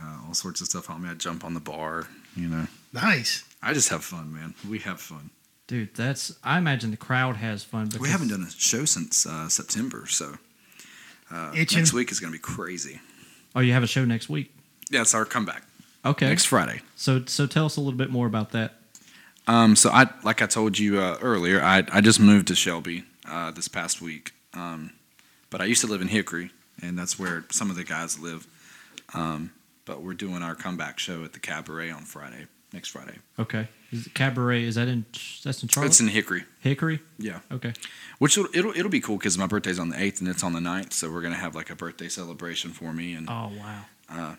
uh, 0.00 0.18
all 0.26 0.34
sorts 0.34 0.60
of 0.60 0.68
stuff 0.68 0.88
on 0.90 1.02
me. 1.02 1.08
I 1.08 1.14
jump 1.14 1.44
on 1.44 1.54
the 1.54 1.60
bar. 1.60 2.06
You 2.36 2.48
know, 2.48 2.66
Nice. 2.92 3.44
I 3.62 3.72
just 3.72 3.88
have 3.88 4.04
fun, 4.04 4.32
man. 4.32 4.54
We 4.68 4.78
have 4.80 5.00
fun. 5.00 5.30
Dude, 5.66 5.94
that's. 5.94 6.32
I 6.44 6.58
imagine 6.58 6.90
the 6.92 6.96
crowd 6.96 7.36
has 7.36 7.64
fun. 7.64 7.86
Because, 7.86 8.00
We 8.00 8.08
haven't 8.10 8.28
done 8.28 8.42
a 8.42 8.50
show 8.50 8.84
since 8.84 9.26
uh, 9.26 9.48
September, 9.48 10.06
so 10.06 10.34
uh, 11.30 11.52
next 11.54 11.92
week 11.92 12.12
is 12.12 12.20
going 12.20 12.32
to 12.32 12.38
be 12.38 12.42
crazy. 12.42 13.00
Oh, 13.54 13.60
you 13.60 13.72
have 13.72 13.82
a 13.82 13.86
show 13.88 14.04
next 14.04 14.28
week. 14.28 14.54
Yeah, 14.90 15.00
it's 15.00 15.14
our 15.14 15.24
comeback 15.24 15.64
Okay. 16.04 16.28
next 16.28 16.44
Friday. 16.44 16.82
So, 16.94 17.24
so 17.26 17.46
tell 17.46 17.66
us 17.66 17.76
a 17.76 17.80
little 17.80 17.98
bit 17.98 18.10
more 18.10 18.26
about 18.26 18.52
that. 18.52 18.74
Um, 19.46 19.76
so 19.76 19.90
I, 19.90 20.06
like 20.24 20.42
I 20.42 20.46
told 20.46 20.78
you 20.78 20.98
uh, 20.98 21.18
earlier, 21.22 21.62
I, 21.62 21.84
I 21.92 22.00
just 22.00 22.18
moved 22.20 22.48
to 22.48 22.54
Shelby 22.54 23.04
uh, 23.28 23.50
this 23.52 23.68
past 23.68 24.00
week. 24.02 24.32
Um, 24.54 24.92
but 25.50 25.60
I 25.60 25.64
used 25.64 25.80
to 25.82 25.86
live 25.86 26.00
in 26.02 26.08
Hickory, 26.08 26.50
and 26.82 26.98
that's 26.98 27.18
where 27.18 27.44
some 27.50 27.70
of 27.70 27.76
the 27.76 27.84
guys 27.84 28.18
live. 28.18 28.46
Um, 29.14 29.52
but 29.84 30.02
we're 30.02 30.14
doing 30.14 30.42
our 30.42 30.54
comeback 30.56 30.98
show 30.98 31.22
at 31.24 31.32
the 31.32 31.38
Cabaret 31.38 31.90
on 31.90 32.02
Friday, 32.02 32.46
next 32.72 32.88
Friday. 32.88 33.18
Okay. 33.38 33.68
Is 33.92 34.08
Cabaret? 34.14 34.64
Is 34.64 34.74
that 34.74 34.88
in? 34.88 35.04
That's 35.44 35.62
in 35.62 35.68
Charlotte. 35.68 35.88
It's 35.90 36.00
in 36.00 36.08
Hickory, 36.08 36.44
Hickory. 36.58 36.98
yeah. 37.18 37.38
Okay. 37.52 37.72
Which 38.18 38.36
it'll 38.36 38.50
it'll, 38.52 38.72
it'll 38.76 38.90
be 38.90 38.98
cool 39.00 39.16
because 39.16 39.38
my 39.38 39.46
birthday's 39.46 39.78
on 39.78 39.90
the 39.90 40.00
eighth 40.02 40.18
and 40.20 40.28
it's 40.28 40.42
on 40.42 40.52
the 40.54 40.58
9th, 40.58 40.92
so 40.92 41.08
we're 41.12 41.22
gonna 41.22 41.36
have 41.36 41.54
like 41.54 41.70
a 41.70 41.76
birthday 41.76 42.08
celebration 42.08 42.72
for 42.72 42.92
me, 42.92 43.14
and 43.14 43.28
Oh 43.30 43.52
wow. 44.10 44.36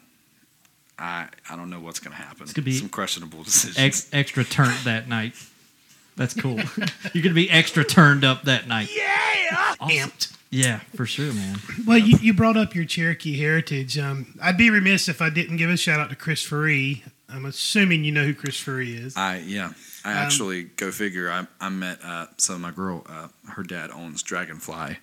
I 0.99 1.27
I 1.49 1.55
don't 1.55 1.69
know 1.69 1.79
what's 1.79 1.99
gonna 1.99 2.15
happen. 2.15 2.43
It's 2.43 2.53
gonna 2.53 2.65
be 2.65 2.73
some 2.77 2.89
questionable 2.89 3.43
decisions. 3.43 3.77
Ex- 3.77 4.09
extra 4.13 4.43
turned 4.43 4.77
that 4.85 5.07
night. 5.07 5.33
That's 6.15 6.33
cool. 6.33 6.59
You're 7.13 7.23
gonna 7.23 7.35
be 7.35 7.49
extra 7.49 7.83
turned 7.83 8.23
up 8.25 8.43
that 8.43 8.67
night. 8.67 8.89
Yeah. 8.95 9.75
Awesome. 9.79 9.89
Amped. 9.95 10.33
Yeah, 10.49 10.79
for 10.95 11.05
sure, 11.05 11.33
man. 11.33 11.57
Well, 11.85 11.97
you, 11.97 12.17
you 12.21 12.33
brought 12.33 12.55
up 12.55 12.73
your 12.73 12.85
Cherokee 12.85 13.37
heritage. 13.37 13.97
Um, 13.97 14.33
I'd 14.41 14.57
be 14.57 14.69
remiss 14.69 15.09
if 15.09 15.21
I 15.21 15.29
didn't 15.29 15.57
give 15.57 15.69
a 15.69 15.75
shout 15.75 15.99
out 15.99 16.09
to 16.09 16.15
Chris 16.15 16.47
Faree. 16.47 17.01
I'm 17.29 17.45
assuming 17.45 18.05
you 18.05 18.13
know 18.13 18.23
who 18.23 18.33
Chris 18.33 18.55
Faree 18.63 18.97
is. 18.97 19.15
I 19.17 19.39
yeah. 19.39 19.71
I 20.05 20.11
Um, 20.13 20.17
actually 20.19 20.63
go 20.63 20.91
figure. 20.91 21.29
I 21.29 21.45
I 21.59 21.67
met 21.69 21.99
uh, 22.03 22.27
so 22.37 22.57
my 22.57 22.71
girl, 22.71 23.05
uh, 23.09 23.27
her 23.49 23.61
dad 23.63 23.91
owns 23.91 24.23
Dragonfly 24.23 24.97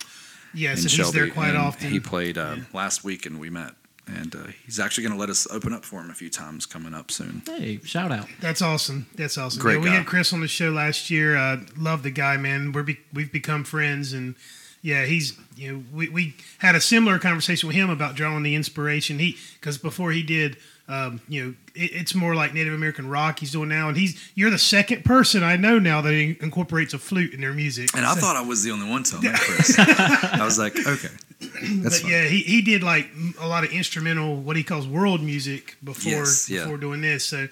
Yes, 0.55 0.79
in 0.79 0.85
and 0.85 0.91
he's 0.93 1.13
there 1.13 1.29
quite 1.29 1.51
and 1.51 1.59
often. 1.59 1.91
he 1.91 2.01
played 2.01 2.39
uh, 2.39 2.57
last 2.73 3.05
week 3.05 3.27
and 3.27 3.39
we 3.39 3.51
met, 3.51 3.73
and 4.07 4.35
uh, 4.35 4.39
he's 4.65 4.79
actually 4.79 5.05
going 5.05 5.15
to 5.15 5.21
let 5.21 5.31
us 5.31 5.47
open 5.51 5.73
up 5.73 5.85
for 5.85 6.01
him 6.01 6.11
a 6.11 6.15
few 6.15 6.29
times 6.31 6.67
coming 6.67 6.95
up 6.95 7.11
soon. 7.11 7.43
Hey, 7.47 7.81
shout 7.85 8.13
out. 8.13 8.27
That's 8.41 8.63
awesome. 8.63 9.07
That's 9.15 9.39
awesome. 9.39 9.63
Great 9.63 9.75
yeah, 9.77 9.81
we 9.81 9.89
guy. 9.91 9.97
had 9.97 10.07
Chris 10.07 10.33
on 10.33 10.41
the 10.41 10.49
show 10.49 10.71
last 10.71 11.11
year. 11.11 11.37
Uh, 11.37 11.59
love 11.77 12.03
the 12.03 12.11
guy, 12.11 12.37
man. 12.37 12.73
We're 12.73 12.83
be- 12.83 13.01
we've 13.13 13.33
become 13.33 13.65
friends, 13.65 14.13
and 14.13 14.35
yeah, 14.83 15.05
he's 15.07 15.39
you 15.57 15.73
know 15.73 15.85
we, 15.93 16.09
we 16.09 16.35
had 16.59 16.75
a 16.75 16.81
similar 16.81 17.19
conversation 17.19 17.67
with 17.67 17.77
him 17.77 17.89
about 17.89 18.15
drawing 18.15 18.43
the 18.43 18.55
inspiration. 18.55 19.19
He 19.19 19.39
because 19.61 19.79
before 19.79 20.13
he 20.13 20.23
did, 20.23 20.57
um, 20.87 21.21
you 21.29 21.43
know, 21.45 21.55
it, 21.75 21.91
it's 21.93 22.15
more 22.15 22.35
like 22.35 22.53
Native 22.53 22.75
American 22.75 23.09
rock 23.09 23.39
he's 23.39 23.53
doing 23.53 23.69
now, 23.69 23.89
and 23.89 23.97
he's 23.97 24.23
you're 24.35 24.51
the 24.51 24.59
second 24.59 25.05
person 25.05 25.43
I 25.43 25.57
know 25.57 25.79
now 25.79 26.01
that 26.03 26.13
incorporates 26.13 26.93
a 26.95 26.99
flute 26.99 27.33
in 27.33 27.41
their 27.41 27.55
music. 27.55 27.91
And 27.97 28.05
I 28.05 28.15
thought 28.15 28.37
I 28.37 28.43
was 28.43 28.63
the 28.65 28.71
only 28.71 28.89
one 28.89 29.03
telling 29.03 29.25
that, 29.25 29.39
Chris. 29.41 29.79
I 29.79 30.45
was 30.45 30.59
like, 30.59 30.77
okay, 30.77 31.09
that's 31.41 31.83
but 31.83 31.93
fine. 31.93 32.11
yeah, 32.11 32.25
he, 32.25 32.41
he 32.41 32.61
did 32.63 32.83
like 32.83 33.09
a 33.41 33.49
lot 33.49 33.65
of 33.65 33.71
instrumental, 33.73 34.37
what 34.37 34.57
he 34.57 34.63
calls 34.63 34.87
world 34.87 35.23
music 35.23 35.77
before 35.83 36.13
Yes, 36.13 36.51
yeah. 36.51 36.65
before 36.65 36.77
doing 36.77 37.01
this. 37.01 37.25
So 37.25 37.49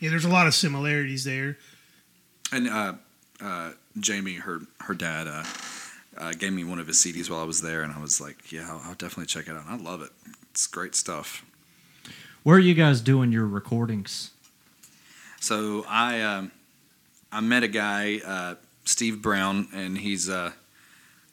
yeah, 0.00 0.08
there's 0.10 0.24
a 0.24 0.30
lot 0.30 0.46
of 0.46 0.54
similarities 0.54 1.24
there. 1.24 1.58
And 2.52 2.66
uh, 2.68 2.94
uh, 3.42 3.72
Jamie, 3.98 4.34
her 4.36 4.60
her 4.80 4.94
dad, 4.94 5.26
uh, 5.28 5.44
uh, 6.16 6.32
gave 6.32 6.52
me 6.54 6.64
one 6.64 6.78
of 6.78 6.86
his 6.86 6.96
CDs 6.96 7.28
while 7.30 7.40
I 7.40 7.44
was 7.44 7.60
there, 7.60 7.82
and 7.82 7.92
I 7.92 8.00
was 8.00 8.20
like, 8.20 8.50
yeah, 8.50 8.66
I'll, 8.70 8.80
I'll 8.86 8.94
definitely 8.94 9.26
check 9.26 9.48
it 9.48 9.54
out. 9.54 9.66
And 9.66 9.80
I 9.80 9.82
love 9.90 10.00
it. 10.02 10.10
It's 10.50 10.66
great 10.66 10.94
stuff. 10.94 11.44
Where 12.42 12.56
are 12.56 12.60
you 12.60 12.72
guys 12.72 13.02
doing 13.02 13.32
your 13.32 13.46
recordings? 13.46 14.30
So 15.40 15.84
I 15.86 16.22
um, 16.22 16.52
I 17.30 17.40
met 17.40 17.62
a 17.62 17.68
guy, 17.68 18.20
uh, 18.24 18.54
Steve 18.86 19.20
Brown, 19.20 19.68
and 19.74 19.98
he's 19.98 20.30
uh, 20.30 20.52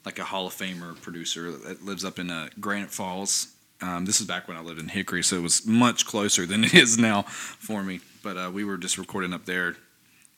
like 0.04 0.18
a 0.18 0.24
Hall 0.24 0.46
of 0.46 0.52
Famer 0.52 1.00
producer 1.00 1.50
that 1.50 1.82
lives 1.82 2.04
up 2.04 2.18
in 2.18 2.28
uh, 2.30 2.50
Granite 2.60 2.90
Falls. 2.90 3.54
Um, 3.80 4.04
this 4.04 4.20
is 4.20 4.26
back 4.26 4.48
when 4.48 4.58
I 4.58 4.60
lived 4.60 4.80
in 4.80 4.88
Hickory, 4.88 5.22
so 5.22 5.36
it 5.36 5.42
was 5.42 5.66
much 5.66 6.04
closer 6.04 6.44
than 6.44 6.62
it 6.64 6.74
is 6.74 6.98
now 6.98 7.22
for 7.22 7.82
me. 7.82 8.00
But 8.22 8.36
uh, 8.36 8.50
we 8.52 8.62
were 8.62 8.76
just 8.76 8.98
recording 8.98 9.32
up 9.32 9.46
there 9.46 9.76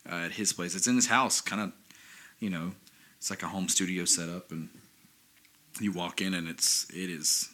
uh, 0.08 0.26
at 0.26 0.32
his 0.32 0.52
place. 0.52 0.76
It's 0.76 0.86
in 0.86 0.94
his 0.94 1.08
house, 1.08 1.40
kind 1.40 1.62
of, 1.62 1.72
you 2.38 2.48
know, 2.48 2.70
it's 3.18 3.28
like 3.28 3.42
a 3.42 3.48
home 3.48 3.68
studio 3.68 4.04
setup, 4.04 4.52
and 4.52 4.68
you 5.80 5.90
walk 5.90 6.20
in 6.20 6.32
and 6.32 6.46
it's 6.46 6.88
it 6.90 7.10
is 7.10 7.48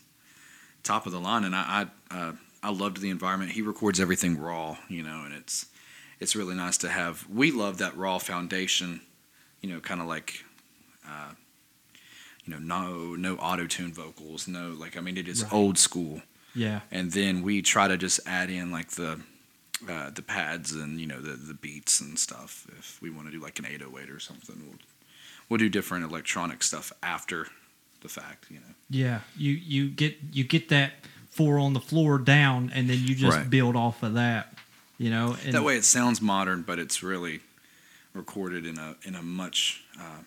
top 0.83 1.07
of 1.07 1.13
the 1.13 1.21
line. 1.21 1.45
And 1.45 1.57
I 1.57 1.87
I, 2.11 2.15
uh, 2.15 2.33
I 2.67 2.71
loved 2.71 3.01
the 3.01 3.11
environment. 3.11 3.53
He 3.53 3.63
records 3.63 4.01
everything 4.01 4.39
raw, 4.41 4.77
you 4.89 5.03
know, 5.03 5.23
and 5.25 5.33
it's 5.33 5.67
it's 6.19 6.35
really 6.35 6.55
nice 6.57 6.77
to 6.79 6.89
have. 6.89 7.25
We 7.29 7.51
love 7.53 7.79
that 7.79 7.97
raw 7.97 8.19
foundation, 8.19 9.03
you 9.61 9.69
know, 9.71 9.81
kind 9.81 10.01
of 10.01 10.07
like, 10.09 10.45
uh, 11.07 11.33
you 12.45 12.53
know, 12.53 12.59
no 12.59 13.15
no 13.15 13.37
auto 13.37 13.67
tune 13.67 13.93
vocals, 13.93 14.49
no 14.49 14.71
like 14.71 14.97
I 14.97 15.01
mean 15.01 15.17
it 15.17 15.29
is 15.29 15.43
Right. 15.45 15.53
old 15.53 15.79
school, 15.79 16.23
Yeah. 16.55 16.81
and 16.91 17.13
then 17.13 17.43
we 17.43 17.63
try 17.63 17.87
to 17.87 17.97
just 17.97 18.19
add 18.27 18.51
in 18.51 18.71
like 18.73 18.91
the 18.93 19.21
uh, 19.89 20.11
the 20.11 20.23
pads 20.23 20.73
and 20.73 21.01
you 21.01 21.07
know 21.07 21.21
the 21.21 21.37
the 21.37 21.55
beats 21.55 22.01
and 22.01 22.19
stuff. 22.19 22.67
If 22.79 23.01
we 23.01 23.11
want 23.11 23.29
to 23.29 23.33
do 23.33 23.41
like 23.41 23.59
an 23.61 23.67
808 23.67 24.11
or 24.11 24.19
something, 24.19 24.57
we'll 24.67 24.79
we'll 25.49 25.59
do 25.59 25.69
different 25.69 26.05
electronic 26.05 26.65
stuff 26.65 26.93
after 27.03 27.47
the 28.01 28.09
fact, 28.09 28.47
you 28.51 28.59
know. 28.59 28.75
Yeah. 28.91 29.21
You 29.37 29.53
you 29.53 29.89
get 29.89 30.17
you 30.33 30.43
get 30.45 30.69
that 30.71 30.93
four 31.37 31.59
on 31.59 31.73
the 31.75 31.81
floor 31.81 32.19
down, 32.19 32.71
and 32.75 32.89
then 32.91 32.99
you 33.01 33.15
just 33.15 33.37
Right. 33.39 33.51
build 33.51 33.77
off 33.77 34.03
of 34.03 34.15
that. 34.15 34.55
You 34.99 35.11
know. 35.11 35.37
And 35.45 35.53
that 35.55 35.63
way 35.65 35.77
it 35.77 35.85
sounds 35.85 36.21
modern, 36.23 36.63
but 36.63 36.79
it's 36.79 37.03
really 37.03 37.41
recorded 38.15 38.65
in 38.67 38.79
a 38.79 38.97
in 39.05 39.15
a 39.15 39.23
much 39.23 39.83
uh, 40.01 40.21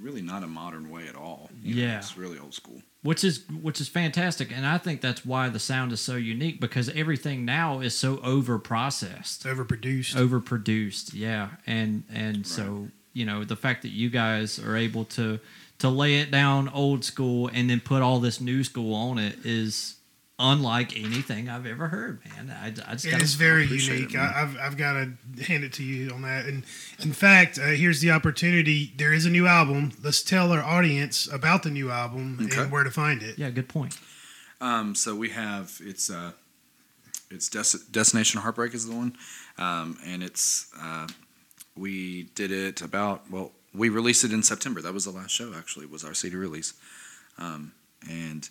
really 0.00 0.22
not 0.22 0.42
a 0.42 0.46
modern 0.46 0.90
way 0.90 1.08
at 1.08 1.16
all. 1.16 1.50
You 1.62 1.74
know, 1.74 1.82
Yeah. 1.82 1.98
it's 1.98 2.16
really 2.16 2.38
old 2.38 2.54
school. 2.54 2.82
which 3.02 3.22
is 3.24 3.48
which 3.48 3.80
is 3.80 3.88
fantastic, 3.88 4.50
and 4.54 4.66
I 4.66 4.76
think 4.76 5.00
that's 5.00 5.24
why 5.24 5.48
the 5.48 5.58
sound 5.60 5.92
is 5.92 6.00
so 6.00 6.16
unique 6.16 6.60
because 6.60 6.88
everything 6.90 7.44
now 7.44 7.80
is 7.80 7.96
so 7.96 8.18
over 8.22 8.58
processed. 8.58 9.46
It's 9.46 9.54
overproduced. 9.54 10.14
overproduced 10.16 11.14
yeah 11.14 11.48
and 11.66 12.02
and 12.12 12.46
so 12.46 12.88
you 13.14 13.24
know 13.24 13.44
the 13.44 13.56
fact 13.56 13.82
that 13.82 13.90
you 13.90 14.10
guys 14.10 14.58
are 14.58 14.76
able 14.76 15.04
to 15.06 15.38
to 15.78 15.88
lay 15.88 16.16
it 16.16 16.30
down 16.30 16.68
old 16.70 17.04
school 17.04 17.48
and 17.52 17.68
then 17.70 17.80
put 17.80 18.02
all 18.02 18.18
this 18.20 18.40
new 18.40 18.64
school 18.64 18.94
on 18.94 19.18
it 19.18 19.38
is 19.44 19.94
unlike 20.40 20.96
anything 20.96 21.48
i've 21.48 21.66
ever 21.66 21.88
heard 21.88 22.20
man 22.24 22.50
i, 22.62 22.66
I 22.68 22.92
just 22.92 23.06
It 23.06 23.10
gotta 23.10 23.26
very 23.36 23.64
appreciate 23.64 23.94
it, 23.96 24.12
unique. 24.12 24.16
I, 24.18 24.42
I've 24.42 24.56
I've 24.58 24.76
got 24.76 24.92
to 24.94 25.42
hand 25.44 25.64
it 25.64 25.72
to 25.74 25.82
you 25.84 26.10
on 26.10 26.22
that. 26.22 26.46
And 26.46 26.62
in 27.00 27.12
fact, 27.12 27.58
uh, 27.58 27.66
here's 27.68 28.00
the 28.00 28.10
opportunity. 28.12 28.92
There 28.96 29.12
is 29.12 29.26
a 29.26 29.30
new 29.30 29.46
album. 29.48 29.92
Let's 30.02 30.22
tell 30.22 30.52
our 30.52 30.62
audience 30.62 31.26
about 31.32 31.62
the 31.64 31.70
new 31.70 31.90
album 31.90 32.38
Okay. 32.40 32.62
and 32.62 32.70
where 32.72 32.84
to 32.84 32.90
find 32.90 33.20
it. 33.22 33.36
yeah 33.38 33.50
good 33.50 33.68
point 33.68 33.98
Um, 34.60 34.94
so 34.94 35.14
we 35.16 35.30
have 35.30 35.80
it's 35.84 36.08
uh, 36.08 36.32
it's 37.30 37.48
Des- 37.48 37.84
Destination 37.90 38.40
Heartbreak 38.40 38.74
is 38.74 38.86
the 38.86 38.94
one, 38.94 39.16
um, 39.58 39.98
and 40.06 40.22
it's 40.22 40.70
uh, 40.80 41.08
we 41.76 42.24
did 42.36 42.50
it 42.52 42.80
about 42.80 43.28
well 43.30 43.50
we 43.74 43.88
released 43.88 44.24
it 44.24 44.32
in 44.32 44.42
September. 44.42 44.80
That 44.80 44.94
was 44.94 45.04
the 45.04 45.10
last 45.10 45.30
show 45.30 45.54
actually 45.54 45.86
was 45.86 46.04
our 46.04 46.14
CD 46.14 46.36
release, 46.36 46.74
um, 47.38 47.72
and 48.08 48.48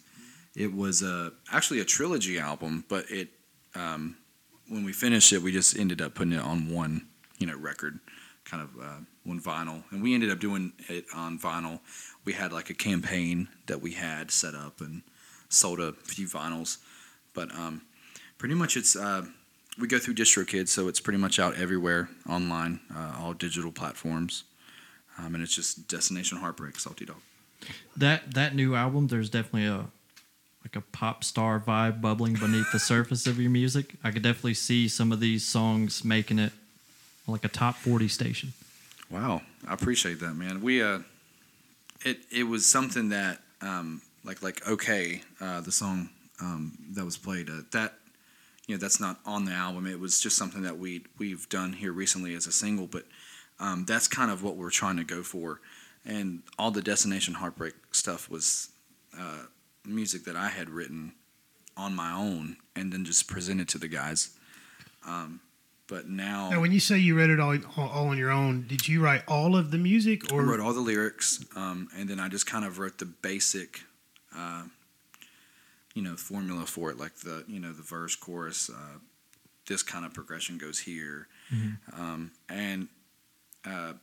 it 0.56 0.74
was 0.74 1.04
uh, 1.04 1.32
actually 1.52 1.80
a 1.80 1.86
trilogy 1.86 2.40
album, 2.40 2.84
but 2.88 3.06
it 3.10 3.30
um, 3.76 4.18
when 4.70 4.84
we 4.84 4.94
finished 4.94 5.32
it, 5.34 5.42
we 5.42 5.52
just 5.52 5.78
ended 5.78 6.02
up 6.02 6.16
putting 6.16 6.34
it 6.34 6.42
on 6.42 6.70
one, 6.70 7.08
you 7.38 7.48
know, 7.48 7.56
record, 7.56 8.00
kind 8.44 8.64
of 8.64 8.70
uh, 8.82 9.00
one 9.24 9.40
vinyl, 9.40 9.84
and 9.92 10.02
we 10.02 10.14
ended 10.14 10.32
up 10.32 10.40
doing 10.40 10.74
it 10.90 11.06
on 11.14 11.40
vinyl. 11.40 11.80
We 12.26 12.34
had 12.34 12.52
like 12.52 12.70
a 12.70 12.74
campaign 12.74 13.48
that 13.68 13.82
we 13.82 13.92
had 13.94 14.32
set 14.32 14.56
up 14.56 14.82
and 14.82 15.04
sold 15.50 15.80
a 15.80 15.94
few 15.94 16.28
vinyls, 16.28 16.78
but 17.34 17.54
um, 17.54 17.82
pretty 18.38 18.56
much 18.56 18.76
it's 18.76 18.96
uh, 18.96 19.26
we 19.80 19.88
go 19.88 20.00
through 20.00 20.16
DistroKid, 20.16 20.68
so 20.68 20.88
it's 20.88 21.00
pretty 21.00 21.20
much 21.20 21.40
out 21.40 21.56
everywhere 21.56 22.10
online, 22.28 22.80
uh, 22.96 23.14
all 23.20 23.34
digital 23.34 23.72
platforms, 23.72 24.44
um, 25.18 25.34
and 25.36 25.44
it's 25.44 25.56
just 25.56 25.88
Destination 25.88 26.38
Heartbreak, 26.38 26.80
Salty 26.80 27.06
Dog. 27.06 27.18
That 27.96 28.34
that 28.34 28.56
new 28.56 28.76
album, 28.76 29.08
there's 29.08 29.30
definitely 29.30 29.68
a 29.68 29.86
like 30.64 30.76
a 30.76 30.82
pop 30.82 31.24
star 31.24 31.60
vibe 31.60 32.02
bubbling 32.02 32.34
beneath 32.34 32.72
the 32.72 32.80
surface 32.80 33.26
of 33.26 33.40
your 33.40 33.50
music. 33.50 33.96
I 34.04 34.12
could 34.12 34.22
definitely 34.22 34.54
see 34.54 34.88
some 34.88 35.12
of 35.12 35.20
these 35.20 35.46
songs 35.46 36.04
making 36.04 36.40
it 36.40 36.52
like 37.26 37.46
a 37.46 37.50
top 37.50 37.76
40 37.76 38.08
station. 38.08 38.54
Wow, 39.10 39.42
I 39.68 39.74
appreciate 39.74 40.20
that, 40.20 40.34
man. 40.34 40.62
We 40.62 40.84
uh, 40.84 41.00
it 42.04 42.20
it 42.32 42.44
was 42.44 42.66
something 42.66 43.10
that 43.10 43.40
um, 43.62 44.02
like 44.24 44.44
like 44.44 44.68
okay, 44.68 45.22
uh, 45.40 45.62
the 45.62 45.72
song 45.72 46.10
um, 46.42 46.78
that 46.92 47.06
was 47.06 47.18
played 47.18 47.50
uh, 47.50 47.62
that 47.72 47.94
you 48.68 48.76
know 48.76 48.80
that's 48.80 49.00
not 49.00 49.20
on 49.26 49.46
the 49.46 49.54
album. 49.54 49.88
It 49.88 50.00
was 50.00 50.20
just 50.20 50.36
something 50.36 50.64
that 50.64 50.78
we 50.78 51.06
we've 51.18 51.48
done 51.50 51.74
here 51.74 51.94
recently 51.94 52.36
as 52.36 52.48
a 52.48 52.52
single, 52.52 52.88
but 52.88 53.06
um, 53.60 53.86
that's 53.86 54.08
kind 54.08 54.32
of 54.32 54.44
what 54.44 54.56
we're 54.56 54.70
trying 54.70 54.98
to 54.98 55.04
go 55.04 55.24
for. 55.24 55.60
And 56.06 56.44
all 56.58 56.72
the 56.72 56.82
Destination 56.82 57.36
Heartbreak 57.36 57.74
stuff 57.92 58.30
was 58.30 58.70
uh, 59.18 59.44
music 59.86 60.24
that 60.26 60.36
I 60.36 60.50
had 60.50 60.70
written 60.70 61.14
on 61.76 61.96
my 61.96 62.12
own 62.14 62.58
and 62.76 62.92
then 62.92 63.04
just 63.06 63.28
presented 63.28 63.68
to 63.70 63.78
the 63.78 63.88
guys. 63.88 64.32
Um, 65.06 65.42
but 65.88 66.10
now, 66.10 66.50
Now, 66.50 66.60
when 66.62 66.72
you 66.74 66.80
say 66.82 66.98
you 66.98 67.18
wrote 67.18 67.30
it 67.30 67.40
all, 67.40 67.58
all 67.78 67.90
all 67.90 68.08
on 68.10 68.18
your 68.18 68.32
own, 68.32 68.66
did 68.68 68.88
you 68.90 69.02
write 69.02 69.24
all 69.28 69.56
of 69.56 69.72
the 69.72 69.78
music, 69.78 70.32
I 70.32 70.36
or 70.36 70.44
wrote 70.44 70.60
all 70.60 70.74
the 70.74 70.82
lyrics, 70.82 71.44
um, 71.56 71.88
and 71.96 72.10
then 72.10 72.20
I 72.20 72.28
just 72.28 72.46
kind 72.46 72.66
of 72.66 72.78
wrote 72.78 72.98
the 72.98 73.06
basic, 73.06 73.82
uh, 74.36 74.64
you 75.94 76.02
know, 76.02 76.18
formula 76.18 76.66
for 76.66 76.92
it, 76.92 76.98
like 76.98 77.16
the 77.20 77.46
you 77.48 77.60
know 77.62 77.72
the 77.72 77.84
verse, 77.84 78.16
chorus, 78.18 78.70
uh, 78.70 79.00
this 79.68 79.82
kind 79.82 80.06
of 80.06 80.14
progression 80.14 80.58
goes 80.58 80.80
here, 80.80 81.28
um, 81.94 82.32
and 82.50 82.90
uh, 83.68 83.94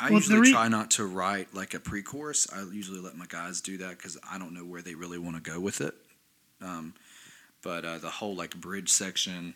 I 0.00 0.04
Well, 0.10 0.12
usually 0.14 0.40
re- 0.40 0.52
try 0.52 0.68
not 0.68 0.90
to 0.92 1.04
write 1.06 1.54
like 1.54 1.74
a 1.74 1.80
pre-chorus. 1.80 2.46
I 2.52 2.60
usually 2.72 3.00
let 3.00 3.16
my 3.16 3.26
guys 3.28 3.60
do 3.60 3.76
that 3.78 3.98
because 3.98 4.16
I 4.30 4.38
don't 4.38 4.54
know 4.54 4.64
where 4.64 4.80
they 4.82 4.94
really 4.94 5.18
want 5.18 5.36
to 5.42 5.50
go 5.50 5.58
with 5.60 5.80
it. 5.80 5.94
Um, 6.62 6.94
but 7.62 7.84
uh, 7.84 7.98
the 7.98 8.10
whole 8.10 8.34
like 8.36 8.54
bridge 8.56 8.88
section, 8.90 9.54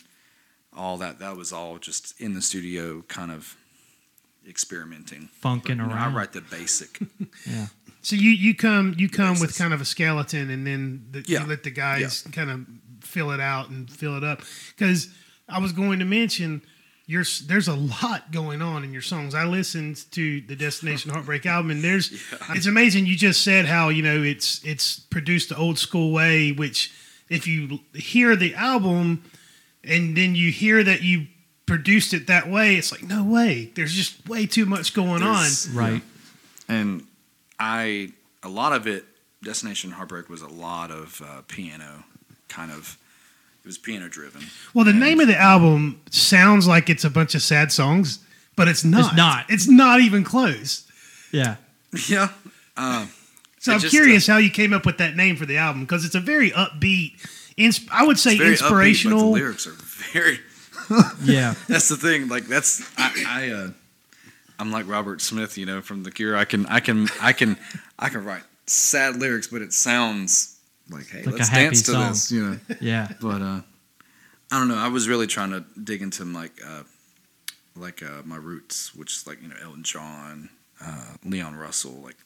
all 0.76 0.96
that 0.98 1.18
that 1.20 1.36
was 1.36 1.52
all 1.52 1.78
just 1.78 2.20
in 2.20 2.34
the 2.34 2.42
studio, 2.42 3.02
kind 3.02 3.30
of 3.30 3.56
experimenting. 4.48 5.28
Funking 5.32 5.78
around. 5.80 5.90
know, 5.90 5.94
I 5.94 6.08
write 6.08 6.32
the 6.32 6.40
basic. 6.40 6.98
Yeah. 7.46 7.66
so 8.02 8.14
you 8.16 8.30
you 8.30 8.54
come 8.54 8.94
you 8.98 9.08
come 9.08 9.40
with 9.40 9.56
kind 9.56 9.72
of 9.72 9.80
a 9.80 9.84
skeleton, 9.84 10.50
and 10.50 10.66
then 10.66 11.06
the, 11.10 11.24
Yeah. 11.26 11.42
you 11.42 11.46
let 11.48 11.62
the 11.64 11.70
guys 11.70 12.22
kind 12.32 12.50
of 12.50 12.66
fill 13.00 13.30
it 13.32 13.40
out 13.40 13.68
and 13.70 13.90
fill 13.90 14.16
it 14.16 14.24
up? 14.24 14.42
Because 14.76 15.08
I 15.48 15.58
was 15.60 15.72
going 15.72 15.98
to 16.00 16.04
mention. 16.04 16.62
Your, 17.06 17.24
there's 17.46 17.68
a 17.68 17.74
lot 17.74 18.30
going 18.30 18.62
on 18.62 18.84
in 18.84 18.92
your 18.92 19.02
songs. 19.02 19.34
I 19.34 19.44
listened 19.44 20.04
to 20.12 20.40
the 20.42 20.54
Destination 20.54 21.10
Heartbreak 21.10 21.44
album, 21.46 21.70
and 21.72 21.82
there's 21.82 22.12
it's 22.50 22.66
amazing. 22.66 23.06
You 23.06 23.16
just 23.16 23.42
said 23.42 23.66
how 23.66 23.88
you 23.88 24.02
know 24.02 24.22
it's 24.22 24.64
it's 24.64 25.00
produced 25.00 25.48
the 25.50 25.56
old 25.56 25.78
school 25.78 26.12
way, 26.12 26.52
which 26.52 26.92
if 27.28 27.46
you 27.46 27.80
hear 27.94 28.36
the 28.36 28.54
album 28.54 29.24
and 29.84 30.16
then 30.16 30.34
you 30.34 30.52
hear 30.52 30.84
that 30.84 31.02
you 31.02 31.26
produced 31.66 32.14
it 32.14 32.26
that 32.28 32.48
way, 32.48 32.76
it's 32.76 32.92
like 32.92 33.02
no 33.02 33.24
way. 33.24 33.70
There's 33.74 33.92
just 33.94 34.28
way 34.28 34.46
too 34.46 34.66
much 34.66 34.94
going 34.94 35.20
There's- 35.20 35.68
Right. 35.68 36.02
And 36.68 37.04
I, 37.58 38.12
a 38.42 38.48
lot 38.48 38.72
of 38.72 38.86
it, 38.86 39.04
Destination 39.42 39.90
Heartbreak 39.90 40.28
was 40.28 40.42
a 40.42 40.48
lot 40.48 40.90
of 40.90 41.20
uh, 41.24 41.42
piano, 41.48 42.04
kind 42.48 42.70
of. 42.70 42.96
It 43.62 43.66
was 43.66 43.78
piano 43.78 44.08
driven. 44.08 44.42
Well, 44.74 44.84
the 44.84 44.92
name 44.92 45.20
of 45.20 45.28
the 45.28 45.36
album 45.38 46.00
sounds 46.10 46.66
like 46.66 46.90
it's 46.90 47.04
a 47.04 47.10
bunch 47.10 47.34
of 47.36 47.42
sad 47.42 47.70
songs, 47.70 48.18
but 48.56 48.66
it's 48.68 48.84
not. 48.84 49.06
It's 49.06 49.16
not. 49.16 49.44
It's 49.50 49.68
not 49.68 50.00
even 50.00 50.24
close. 50.24 50.90
Yeah. 51.30 51.56
Yeah. 52.08 52.28
Um, 52.76 53.10
So 53.58 53.72
I'm 53.74 53.78
just, 53.78 53.94
uh, 53.94 53.98
curious 53.98 54.26
how 54.26 54.38
you 54.38 54.50
came 54.50 54.72
up 54.72 54.84
with 54.86 54.98
that 54.98 55.14
name 55.14 55.36
for 55.36 55.44
the 55.46 55.58
album 55.58 55.82
because 55.82 56.04
it's 56.06 56.14
a 56.14 56.20
very 56.20 56.50
upbeat. 56.52 57.12
Ins- 57.58 57.86
I 57.92 58.04
would 58.04 58.18
say 58.18 58.30
it's 58.32 58.38
very 58.40 58.54
upbeat, 58.54 58.60
but 58.60 58.64
inspirational. 58.66 59.18
the 59.20 59.26
lyrics 59.26 59.66
are 59.66 59.76
very. 60.12 60.40
Yeah. 61.22 61.54
That's 61.68 61.88
the 61.88 61.96
thing. 61.96 62.28
Like 62.28 62.44
that's 62.46 62.82
I. 62.98 63.24
I 63.28 63.50
uh, 63.50 63.70
I'm 64.58 64.70
like 64.72 64.88
Robert 64.88 65.20
Smith, 65.20 65.56
you 65.56 65.64
know, 65.66 65.80
from 65.80 66.02
The 66.02 66.10
Cure. 66.10 66.36
I 66.36 66.44
can, 66.44 66.66
I 66.66 66.80
can, 66.80 67.08
I 67.20 67.32
can, 67.32 67.56
I 67.98 68.08
can 68.08 68.24
write 68.24 68.42
sad 68.66 69.16
lyrics, 69.16 69.46
but 69.48 69.60
it 69.62 69.72
sounds 69.72 70.56
like, 70.92 71.08
hey, 71.08 71.22
Like 71.22 71.38
let's 71.38 71.50
dance 71.50 71.82
to 71.82 71.90
song. 71.92 72.08
this, 72.10 72.30
you 72.32 72.44
know. 72.50 72.58
Yeah. 72.80 73.08
but 73.20 73.42
uh, 73.42 73.60
I 74.50 74.58
don't 74.58 74.68
know. 74.68 74.76
I 74.78 74.88
was 74.88 75.08
really 75.08 75.26
trying 75.26 75.50
to 75.50 75.64
dig 75.82 76.02
into 76.02 76.24
like 76.24 76.60
uh, 76.66 76.82
like 77.74 78.02
uh, 78.02 78.22
my 78.24 78.36
roots, 78.36 78.94
which 78.94 79.12
is 79.16 79.26
like 79.26 79.40
you 79.42 79.48
know 79.48 79.56
Elton 79.62 79.82
John, 79.82 80.50
uh, 80.84 81.14
Leon 81.24 81.56
Russell, 81.56 81.92
like 82.04 82.16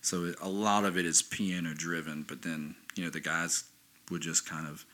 so. 0.00 0.24
It, 0.24 0.36
a 0.40 0.48
lot 0.48 0.84
of 0.84 0.98
it 0.98 1.06
is 1.06 1.22
piano 1.22 1.74
driven, 1.74 2.24
but 2.26 2.42
then 2.42 2.74
you 2.96 3.04
know 3.04 3.10
the 3.10 3.20
guys 3.20 3.64
would 4.10 4.22
just 4.22 4.48
kind 4.48 4.66
of 4.66 4.84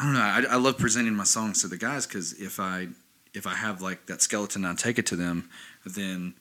I 0.00 0.04
don't 0.04 0.14
know. 0.14 0.20
I, 0.20 0.44
I 0.54 0.56
love 0.56 0.78
presenting 0.78 1.14
my 1.14 1.24
songs 1.24 1.62
to 1.62 1.68
the 1.68 1.78
guys 1.78 2.06
because 2.06 2.34
if 2.34 2.60
I 2.60 2.88
if 3.34 3.46
I 3.46 3.54
have 3.54 3.80
like 3.80 4.06
that 4.06 4.20
skeleton, 4.22 4.64
and 4.64 4.78
I 4.78 4.80
take 4.82 4.98
it 4.98 5.06
to 5.06 5.16
them, 5.16 5.48
then 5.86 6.34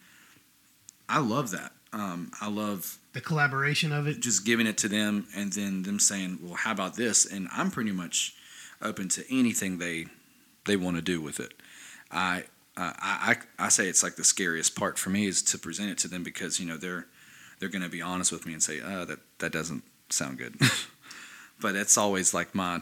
I 1.08 1.20
love 1.20 1.52
that. 1.52 1.72
Um, 1.94 2.32
I 2.42 2.50
love 2.50 2.98
the 3.18 3.22
collaboration 3.22 3.92
of 3.92 4.08
it. 4.08 4.20
just 4.20 4.46
giving 4.46 4.68
it 4.68 4.78
to 4.78 4.88
them 4.88 5.26
and 5.36 5.52
then 5.54 5.82
them 5.82 6.00
saying, 6.00 6.38
"Well, 6.40 6.54
how 6.54 6.72
about 6.72 6.98
this?" 6.98 7.26
And 7.26 7.48
I'm 7.52 7.72
pretty 7.72 7.92
much 7.92 8.36
open 8.80 9.10
to 9.10 9.26
anything 9.28 9.80
they 9.80 10.06
they 10.66 10.76
want 10.76 10.98
to 10.98 11.02
do 11.02 11.20
with 11.20 11.40
it. 11.40 11.54
I, 12.12 12.44
uh, 12.78 12.94
I 13.00 13.36
I 13.58 13.66
I 13.66 13.70
say 13.70 13.88
it's 13.90 14.04
like 14.04 14.18
the 14.18 14.24
scariest 14.24 14.76
part 14.76 15.00
for 15.00 15.10
me 15.10 15.26
is 15.26 15.42
to 15.44 15.58
present 15.58 15.90
it 15.90 15.98
to 16.00 16.08
them 16.08 16.22
because 16.22 16.60
you 16.60 16.68
know 16.68 16.78
they're 16.78 17.08
they're 17.58 17.70
going 17.70 17.82
to 17.82 17.90
be 17.90 18.04
honest 18.04 18.32
with 18.32 18.46
me 18.46 18.54
and 18.54 18.62
say, 18.62 18.82
"Uh, 18.82 19.04
that 19.06 19.20
that 19.40 19.52
doesn't 19.52 19.84
sound 20.10 20.38
good." 20.38 20.56
but 21.60 21.74
that's 21.74 21.98
always 21.98 22.36
like 22.36 22.54
my 22.54 22.82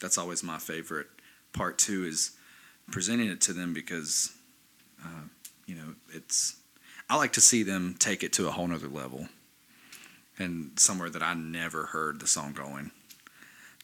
that's 0.00 0.18
always 0.18 0.42
my 0.42 0.58
favorite 0.58 1.06
part 1.52 1.78
too 1.78 2.04
is 2.04 2.32
presenting 2.90 3.28
it 3.28 3.40
to 3.42 3.52
them 3.52 3.72
because 3.72 4.32
uh, 5.04 5.28
you 5.66 5.76
know 5.76 5.94
it's 6.12 6.56
I 7.08 7.14
like 7.14 7.34
to 7.34 7.40
see 7.40 7.62
them 7.62 7.94
take 8.00 8.24
it 8.24 8.32
to 8.32 8.48
a 8.48 8.50
whole 8.50 8.66
nother 8.66 8.88
level 8.88 9.28
and 10.38 10.72
somewhere 10.78 11.10
that 11.10 11.22
I 11.22 11.34
never 11.34 11.86
heard 11.86 12.20
the 12.20 12.26
song 12.26 12.52
going. 12.52 12.90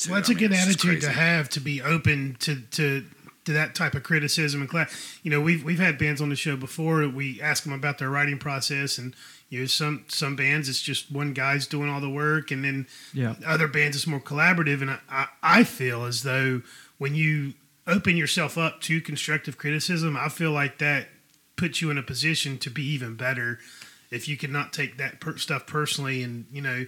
to. 0.01 0.11
Well, 0.11 0.17
that's 0.21 0.31
I 0.31 0.33
a 0.33 0.37
mean, 0.37 0.49
good 0.49 0.57
attitude 0.57 1.01
to 1.03 1.11
have 1.11 1.49
to 1.51 1.61
be 1.61 1.83
open 1.83 2.37
to 2.41 2.61
to 2.73 3.05
to 3.45 3.53
that 3.55 3.75
type 3.75 3.95
of 3.95 4.03
criticism 4.03 4.61
and 4.61 4.69
class. 4.69 5.19
You 5.23 5.31
know, 5.31 5.41
we've 5.41 5.65
we've 5.65 5.79
had 5.79 5.99
bands 5.99 6.21
on 6.21 6.29
the 6.29 6.37
show 6.37 6.57
before. 6.57 7.07
We 7.09 7.41
ask 7.41 7.65
them 7.65 7.73
about 7.73 7.99
their 7.99 8.11
writing 8.11 8.39
process, 8.39 8.99
and 8.99 9.15
you 9.49 9.61
know, 9.61 9.67
some 9.67 10.05
some 10.09 10.37
bands 10.37 10.69
it's 10.69 10.83
just 10.83 11.11
one 11.11 11.33
guy's 11.33 11.67
doing 11.67 11.89
all 11.89 12.01
the 12.01 12.11
work, 12.11 12.51
and 12.51 12.63
then 12.65 12.87
Yeah. 13.15 13.35
other 13.47 13.67
bands 13.69 13.97
it's 13.97 14.07
more 14.07 14.21
collaborative. 14.21 14.83
And 14.83 14.91
I, 14.91 14.99
I, 15.11 15.27
I 15.43 15.65
feel 15.65 16.05
as 16.05 16.23
though 16.23 16.63
when 16.99 17.15
you 17.15 17.55
open 17.87 18.17
yourself 18.19 18.59
up 18.59 18.83
to 18.83 19.01
constructive 19.01 19.57
criticism, 19.57 20.15
I 20.17 20.29
feel 20.29 20.51
like 20.51 20.77
that 20.79 21.09
puts 21.57 21.81
you 21.81 21.91
in 21.91 21.97
a 21.97 22.03
position 22.03 22.59
to 22.59 22.69
be 22.71 22.85
even 22.85 23.15
better 23.17 23.59
if 24.11 24.29
you 24.29 24.37
can 24.37 24.53
not 24.53 24.73
take 24.73 24.97
that 24.99 25.21
per- 25.21 25.37
stuff 25.37 25.67
personally 25.67 26.23
and 26.23 26.47
you 26.53 26.63
know 26.63 26.87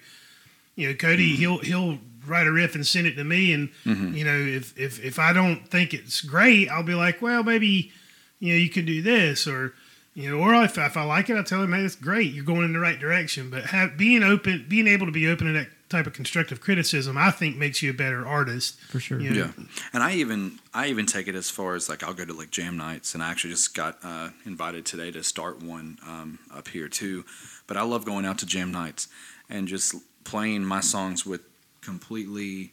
you 0.76 0.88
know 0.88 0.94
cody 0.94 1.36
he'll 1.36 1.58
he'll 1.58 1.98
write 2.26 2.46
a 2.46 2.52
riff 2.52 2.74
and 2.74 2.86
send 2.86 3.06
it 3.06 3.14
to 3.14 3.24
me 3.24 3.52
and 3.52 3.70
mm-hmm. 3.84 4.14
you 4.14 4.24
know 4.24 4.38
if 4.38 4.78
if 4.78 5.02
if 5.04 5.18
i 5.18 5.32
don't 5.32 5.68
think 5.68 5.92
it's 5.92 6.20
great 6.20 6.68
i'll 6.70 6.82
be 6.82 6.94
like 6.94 7.20
well 7.20 7.42
maybe 7.42 7.92
you 8.38 8.52
know 8.52 8.58
you 8.58 8.70
can 8.70 8.84
do 8.84 9.02
this 9.02 9.46
or 9.46 9.74
you 10.14 10.30
know 10.30 10.42
or 10.42 10.54
if, 10.64 10.76
if 10.76 10.96
i 10.96 11.02
like 11.02 11.30
it 11.30 11.36
i'll 11.36 11.44
tell 11.44 11.62
him 11.62 11.72
hey 11.72 11.82
it's 11.82 11.94
great. 11.94 12.32
You're 12.32 12.44
going 12.44 12.64
in 12.64 12.72
the 12.72 12.78
right 12.80 12.98
direction. 12.98 13.50
But 13.50 13.66
have, 13.66 13.96
being 13.96 14.22
open 14.22 14.66
being 14.68 14.88
able 14.88 15.06
to 15.06 15.12
be 15.12 15.28
open 15.28 15.46
to 15.46 15.52
that 15.52 15.68
type 15.90 16.06
of 16.06 16.12
constructive 16.14 16.60
criticism 16.60 17.18
i 17.18 17.30
think 17.32 17.56
makes 17.56 17.82
you 17.82 17.90
a 17.90 17.92
better 17.92 18.24
artist 18.26 18.80
For 18.82 19.00
sure. 19.00 19.20
you 19.20 19.30
know? 19.30 19.36
Yeah, 19.58 19.64
and 19.92 20.02
I 20.02 20.12
even 20.14 20.58
I 20.72 20.86
even 20.86 21.04
take 21.04 21.26
it 21.28 21.34
as 21.34 21.50
far 21.50 21.74
as 21.74 21.88
like 21.88 22.02
I'll 22.04 22.14
go 22.14 22.24
to 22.24 22.32
like 22.32 22.50
jam 22.50 22.76
nights, 22.76 23.12
and 23.14 23.22
I 23.22 23.30
actually 23.30 23.50
just 23.50 23.74
got 23.74 23.98
uh, 24.04 24.28
invited 24.46 24.86
today 24.86 25.10
to 25.10 25.22
start 25.24 25.62
one 25.62 25.98
um, 26.06 26.38
up 26.54 26.68
here 26.68 26.88
too. 26.88 27.24
But 27.66 27.76
I 27.76 27.82
love 27.82 28.04
going 28.04 28.24
out 28.24 28.38
to 28.38 28.46
jam 28.46 28.70
nights 28.70 29.08
and 29.48 29.66
just 29.68 29.94
playing 30.24 30.64
my 30.64 30.80
songs 30.80 31.26
with 31.26 31.40
completely 31.80 32.72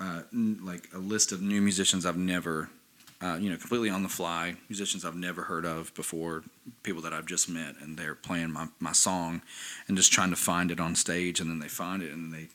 uh, 0.00 0.22
n- 0.32 0.58
like 0.62 0.88
a 0.94 0.98
list 0.98 1.32
of 1.32 1.42
new 1.42 1.60
musicians 1.60 2.06
I've 2.06 2.16
never. 2.16 2.70
Uh, 3.20 3.38
you 3.40 3.48
know, 3.48 3.56
completely 3.56 3.88
on 3.88 4.02
the 4.02 4.08
fly, 4.10 4.56
musicians 4.68 5.04
I've 5.04 5.16
never 5.16 5.42
heard 5.42 5.64
of 5.64 5.94
before, 5.94 6.44
people 6.82 7.00
that 7.02 7.14
I've 7.14 7.24
just 7.24 7.48
met, 7.48 7.74
and 7.80 7.96
they're 7.96 8.14
playing 8.14 8.52
my, 8.52 8.66
my 8.78 8.92
song 8.92 9.40
and 9.88 9.96
just 9.96 10.12
trying 10.12 10.30
to 10.30 10.36
find 10.36 10.70
it 10.70 10.78
on 10.78 10.94
stage, 10.94 11.40
and 11.40 11.48
then 11.48 11.58
they 11.58 11.68
find 11.68 12.02
it, 12.02 12.12
and 12.12 12.32
they 12.32 12.48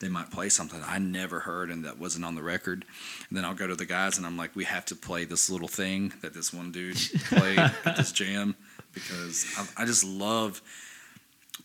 they 0.00 0.08
might 0.08 0.30
play 0.30 0.48
something 0.48 0.80
I 0.86 0.98
never 0.98 1.40
heard 1.40 1.70
and 1.70 1.84
that 1.84 1.98
wasn't 1.98 2.24
on 2.24 2.34
the 2.34 2.42
record. 2.42 2.84
And 3.28 3.36
then 3.36 3.44
I'll 3.44 3.54
go 3.54 3.66
to 3.66 3.74
the 3.74 3.86
guys 3.86 4.16
and 4.16 4.26
I'm 4.26 4.36
like, 4.36 4.54
we 4.54 4.64
have 4.64 4.84
to 4.86 4.94
play 4.94 5.24
this 5.24 5.50
little 5.50 5.68
thing 5.68 6.12
that 6.22 6.34
this 6.34 6.52
one 6.52 6.70
dude 6.70 6.96
played 7.24 7.58
at 7.58 7.96
this 7.96 8.12
jam 8.12 8.54
because 8.92 9.46
I, 9.56 9.82
I 9.82 9.86
just 9.86 10.04
love 10.04 10.62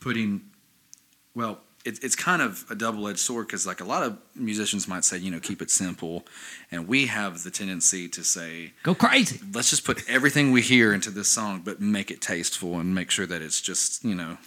putting, 0.00 0.42
well, 1.34 1.60
it, 1.84 2.02
it's 2.02 2.16
kind 2.16 2.40
of 2.40 2.64
a 2.70 2.74
double 2.74 3.06
edged 3.08 3.18
sword 3.18 3.46
because, 3.46 3.66
like, 3.66 3.80
a 3.80 3.84
lot 3.84 4.02
of 4.02 4.16
musicians 4.34 4.88
might 4.88 5.04
say, 5.04 5.18
you 5.18 5.30
know, 5.30 5.38
keep 5.40 5.60
it 5.60 5.70
simple. 5.70 6.24
And 6.70 6.88
we 6.88 7.06
have 7.06 7.42
the 7.42 7.50
tendency 7.50 8.08
to 8.08 8.24
say, 8.24 8.72
Go 8.82 8.94
crazy. 8.94 9.38
let's 9.52 9.70
just 9.70 9.84
put 9.84 10.08
everything 10.08 10.50
we 10.50 10.62
hear 10.62 10.94
into 10.94 11.10
this 11.10 11.28
song, 11.28 11.60
but 11.64 11.80
make 11.80 12.10
it 12.10 12.20
tasteful 12.20 12.78
and 12.78 12.94
make 12.94 13.10
sure 13.10 13.26
that 13.26 13.42
it's 13.42 13.60
just, 13.60 14.02
you 14.04 14.14
know, 14.14 14.38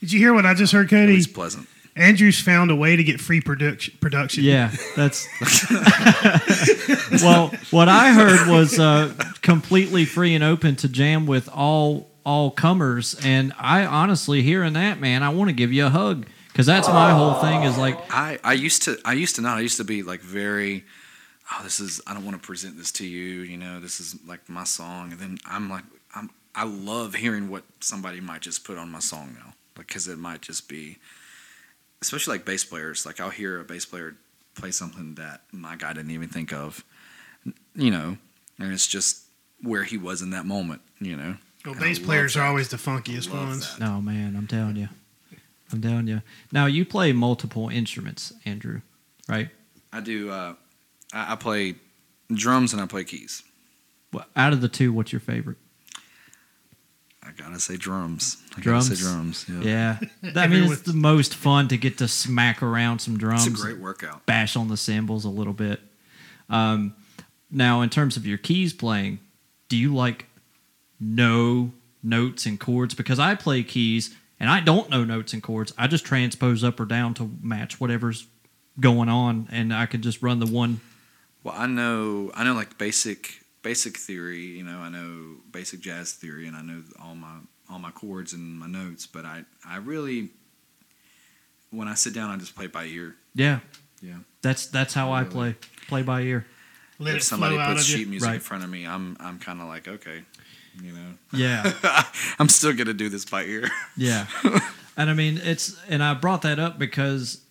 Did 0.00 0.12
you 0.12 0.20
hear 0.20 0.32
what 0.32 0.46
I 0.46 0.54
just 0.54 0.72
heard, 0.72 0.88
Cody? 0.88 1.14
least 1.14 1.34
pleasant. 1.34 1.66
Andrew's 1.96 2.40
found 2.40 2.70
a 2.70 2.76
way 2.76 2.94
to 2.94 3.02
get 3.02 3.20
free 3.20 3.40
production. 3.40 3.94
Production. 4.00 4.44
Yeah, 4.44 4.70
that's. 4.94 5.26
well, 7.22 7.48
what 7.70 7.88
I 7.88 8.12
heard 8.12 8.48
was 8.48 8.78
uh, 8.78 9.12
completely 9.42 10.04
free 10.04 10.34
and 10.36 10.44
open 10.44 10.76
to 10.76 10.88
jam 10.88 11.26
with 11.26 11.48
all 11.52 12.08
all 12.24 12.50
comers, 12.52 13.16
and 13.24 13.52
I 13.58 13.84
honestly, 13.84 14.42
hearing 14.42 14.74
that, 14.74 15.00
man, 15.00 15.22
I 15.22 15.30
want 15.30 15.48
to 15.48 15.52
give 15.52 15.72
you 15.72 15.86
a 15.86 15.90
hug 15.90 16.26
because 16.52 16.66
that's 16.66 16.88
my 16.88 17.12
whole 17.12 17.34
thing. 17.34 17.62
Is 17.62 17.78
like, 17.78 17.98
I, 18.12 18.38
I 18.44 18.52
used 18.54 18.82
to 18.82 18.98
I 19.04 19.12
used 19.14 19.36
to 19.36 19.42
not 19.42 19.58
I 19.58 19.60
used 19.60 19.76
to 19.78 19.84
be 19.84 20.02
like 20.02 20.20
very 20.20 20.84
oh 21.52 21.60
this 21.62 21.80
is 21.80 22.00
I 22.06 22.14
don't 22.14 22.24
want 22.24 22.40
to 22.40 22.46
present 22.46 22.76
this 22.76 22.92
to 22.92 23.06
you 23.06 23.42
you 23.42 23.56
know 23.56 23.80
this 23.80 24.00
is 24.00 24.16
like 24.26 24.48
my 24.48 24.64
song 24.64 25.12
and 25.12 25.20
then 25.20 25.38
I'm 25.46 25.68
like 25.70 25.84
I'm 26.14 26.30
I 26.54 26.64
love 26.64 27.14
hearing 27.14 27.48
what 27.50 27.64
somebody 27.80 28.20
might 28.20 28.40
just 28.40 28.64
put 28.64 28.76
on 28.78 28.90
my 28.90 28.98
song 29.00 29.36
now 29.38 29.52
because 29.76 30.08
it 30.08 30.18
might 30.18 30.42
just 30.42 30.68
be 30.68 30.98
especially 32.02 32.36
like 32.36 32.44
bass 32.44 32.64
players 32.64 33.04
like 33.06 33.20
I'll 33.20 33.30
hear 33.30 33.60
a 33.60 33.64
bass 33.64 33.84
player 33.84 34.14
play 34.54 34.70
something 34.70 35.14
that 35.14 35.42
my 35.52 35.76
guy 35.76 35.92
didn't 35.92 36.10
even 36.10 36.28
think 36.28 36.52
of 36.52 36.84
you 37.74 37.90
know 37.90 38.16
and 38.58 38.72
it's 38.72 38.86
just 38.86 39.22
where 39.62 39.84
he 39.84 39.96
was 39.98 40.22
in 40.22 40.30
that 40.30 40.44
moment 40.46 40.80
you 41.00 41.16
know 41.16 41.36
Well, 41.64 41.74
And 41.74 41.80
bass 41.82 41.98
love 41.98 42.06
players 42.06 42.36
are 42.36 42.44
always 42.46 42.68
the 42.68 42.76
funkiest 42.76 43.30
Love 43.32 43.48
ones. 43.48 43.76
that. 43.76 43.84
no, 43.84 44.00
man, 44.00 44.34
I'm 44.36 44.46
telling 44.46 44.76
you, 44.76 44.88
I'm 45.72 45.80
down, 45.80 46.06
yeah. 46.06 46.20
Now 46.52 46.66
you 46.66 46.84
play 46.84 47.12
multiple 47.12 47.68
instruments, 47.68 48.32
Andrew, 48.44 48.80
right? 49.28 49.48
I 49.92 50.00
do 50.00 50.30
uh, 50.30 50.54
I, 51.12 51.32
I 51.32 51.36
play 51.36 51.74
drums 52.32 52.72
and 52.72 52.80
I 52.80 52.86
play 52.86 53.02
keys 53.04 53.42
Well, 54.12 54.24
Out 54.36 54.52
of 54.52 54.60
the 54.60 54.68
two, 54.68 54.92
what's 54.92 55.12
your 55.12 55.20
favorite? 55.20 55.56
I 57.22 57.32
gotta 57.32 57.60
say 57.60 57.76
drums 57.76 58.38
I 58.56 58.60
Drums? 58.60 58.88
gotta 58.88 59.00
say 59.00 59.04
drums 59.08 59.46
yeah. 59.48 59.98
Yeah, 60.22 60.32
I 60.36 60.46
mean 60.48 60.72
it's 60.72 60.82
the 60.82 60.92
most 60.94 61.34
fun 61.34 61.68
to 61.68 61.76
get 61.76 61.98
to 61.98 62.08
smack 62.08 62.62
around 62.62 63.00
some 63.00 63.18
drums. 63.18 63.46
It's 63.46 63.60
a 63.60 63.62
great 63.62 63.78
workout. 63.78 64.24
bash 64.26 64.56
on 64.56 64.68
the 64.68 64.76
cymbals 64.76 65.24
a 65.24 65.28
little 65.28 65.52
bit. 65.52 65.80
Um, 66.48 66.94
now, 67.50 67.82
in 67.82 67.90
terms 67.90 68.16
of 68.16 68.26
your 68.26 68.38
keys 68.38 68.72
playing, 68.72 69.18
do 69.68 69.76
you 69.76 69.94
like 69.94 70.26
know 70.98 71.72
notes 72.02 72.46
and 72.46 72.58
chords? 72.58 72.94
Because 72.94 73.18
I 73.18 73.34
play 73.34 73.62
keys 73.62 74.14
and 74.40 74.48
I 74.50 74.60
don't 74.60 74.90
know 74.90 75.04
notes 75.04 75.32
and 75.34 75.42
chords. 75.42 75.72
I 75.78 75.86
just 75.86 76.04
transpose 76.04 76.64
up 76.64 76.80
or 76.80 76.86
down 76.86 77.14
to 77.14 77.30
match 77.42 77.78
whatever's 77.80 78.26
going 78.80 79.08
on, 79.08 79.46
and 79.52 79.72
I 79.72 79.86
can 79.86 80.02
just 80.02 80.22
run 80.22 80.40
the 80.40 80.46
one. 80.46 80.80
Well, 81.44 81.54
I 81.56 81.66
know 81.66 82.30
I 82.34 82.42
know 82.44 82.54
like 82.54 82.78
basic 82.78 83.44
basic 83.62 83.96
theory. 83.98 84.40
You 84.40 84.64
know, 84.64 84.78
I 84.78 84.88
know 84.88 85.36
basic 85.52 85.80
jazz 85.80 86.12
theory, 86.14 86.46
and 86.48 86.56
I 86.56 86.62
know 86.62 86.82
all 87.00 87.14
my 87.14 87.36
all 87.70 87.78
my 87.78 87.90
chords 87.90 88.32
and 88.32 88.58
my 88.58 88.66
notes. 88.66 89.06
But 89.06 89.24
I 89.24 89.44
I 89.66 89.76
really 89.76 90.30
when 91.70 91.86
I 91.88 91.94
sit 91.94 92.14
down, 92.14 92.30
I 92.30 92.36
just 92.36 92.54
play 92.56 92.66
by 92.66 92.84
ear. 92.86 93.14
Yeah, 93.34 93.60
Yeah. 94.02 94.16
that's 94.42 94.66
that's 94.66 94.92
how 94.94 95.12
I 95.12 95.20
Really? 95.20 95.30
play 95.32 95.54
play 95.86 96.02
by 96.02 96.22
ear. 96.22 96.46
Let 96.98 97.14
if 97.16 97.22
it 97.22 97.24
somebody 97.24 97.54
flow 97.54 97.62
out 97.64 97.76
puts 97.76 97.82
of 97.88 97.94
sheet 97.94 98.00
you. 98.00 98.06
music 98.08 98.34
in 98.34 98.40
front 98.40 98.64
of 98.64 98.70
me, 98.70 98.86
I'm 98.86 99.16
I'm 99.20 99.38
kind 99.38 99.60
of 99.60 99.68
like 99.68 99.88
okay, 99.88 100.24
you 100.82 100.92
know, 100.92 101.14
Yeah. 101.32 101.72
I'm 102.38 102.48
still 102.48 102.72
gonna 102.72 102.94
do 102.94 103.08
this 103.08 103.24
by 103.24 103.44
ear. 103.44 103.68
Yeah. 103.96 104.26
and 104.96 105.10
I 105.10 105.14
mean, 105.14 105.40
it's, 105.42 105.78
and 105.88 106.02
I 106.02 106.14
brought 106.14 106.42
that 106.42 106.58
up 106.58 106.78
because 106.78 107.42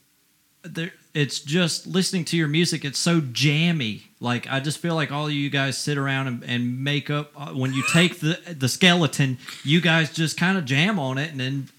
there, 0.63 0.91
it's 1.13 1.39
just 1.39 1.87
listening 1.87 2.25
to 2.25 2.37
your 2.37 2.47
music, 2.47 2.85
it's 2.85 2.99
so 2.99 3.19
jammy. 3.21 4.03
Like, 4.19 4.47
I 4.49 4.59
just 4.59 4.79
feel 4.79 4.95
like 4.95 5.11
all 5.11 5.25
of 5.27 5.31
you 5.31 5.49
guys 5.49 5.77
sit 5.77 5.97
around 5.97 6.27
and, 6.27 6.43
and 6.43 6.83
make 6.83 7.09
up, 7.09 7.31
uh, 7.35 7.53
when 7.53 7.73
you 7.73 7.83
take 7.91 8.19
the, 8.19 8.39
the 8.57 8.67
skeleton, 8.67 9.37
you 9.63 9.81
guys 9.81 10.11
just 10.13 10.37
kind 10.37 10.57
of 10.57 10.65
jam 10.65 10.99
on 10.99 11.17
it 11.17 11.31
and 11.31 11.39
then, 11.39 11.69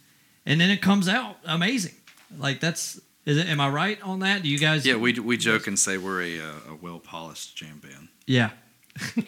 and 0.47 0.61
then 0.61 0.71
it 0.71 0.81
comes 0.83 1.09
out 1.09 1.37
amazing. 1.45 1.95
Like, 2.39 2.61
that's, 2.61 3.01
is 3.27 3.37
it, 3.37 3.47
am 3.49 3.61
I 3.61 3.69
right 3.69 4.01
on 4.03 4.21
that? 4.21 4.43
Do 4.43 4.49
you 4.49 4.59
guys? 4.59 4.87
yeah, 4.87 4.97
we 4.97 5.13
we 5.21 5.37
joke 5.37 5.67
and 5.67 5.79
say 5.79 5.99
we're 5.99 6.23
a 6.23 6.41
uh, 6.41 6.53
a 6.71 6.75
well 6.81 6.99
polished 6.99 7.55
jam 7.55 7.79
band. 7.79 8.09
Yeah. 8.27 8.51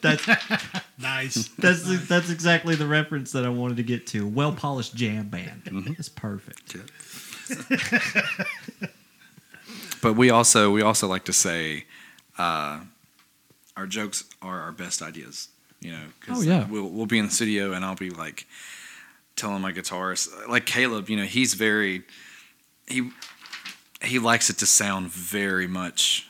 That's, 0.01 0.27
Nice. 0.99 1.49
that's, 1.59 2.07
that's 2.09 2.31
exactly 2.31 2.75
the 2.75 2.87
reference 2.87 3.33
that 3.33 3.45
I 3.45 3.49
wanted 3.49 3.77
to 3.79 3.83
get 3.83 4.07
to. 4.09 4.27
Well 4.27 4.53
polished 4.53 4.95
jam 4.95 5.29
band. 5.29 5.63
It's 5.99 6.09
perfect. 6.09 6.77
But 10.01 10.15
we 10.15 10.31
also 10.31 10.71
we 10.73 10.83
also 10.83 11.07
like 11.07 11.25
to 11.27 11.33
say 11.33 11.85
uh, 12.37 12.81
our 13.77 13.87
jokes 13.87 14.25
are 14.41 14.61
our 14.63 14.73
best 14.73 15.01
ideas. 15.01 15.49
You 15.81 15.93
know, 15.93 16.05
'cause 16.21 16.39
Oh, 16.39 16.43
yeah. 16.43 16.67
we'll 16.69 16.89
we'll 16.89 17.07
be 17.07 17.19
in 17.19 17.27
the 17.27 17.31
studio 17.31 17.73
and 17.73 17.85
I'll 17.85 17.95
be 17.95 18.11
like 18.11 18.47
telling 19.37 19.63
my 19.63 19.73
guitarist, 19.73 20.29
like 20.49 20.67
Caleb, 20.67 21.09
you 21.09 21.17
know, 21.17 21.25
he's 21.25 21.55
very 21.55 22.03
he 22.89 23.11
he 24.03 24.19
likes 24.19 24.51
it 24.51 24.59
to 24.59 24.67
sound 24.67 25.09
very 25.09 25.69
much 25.69 26.27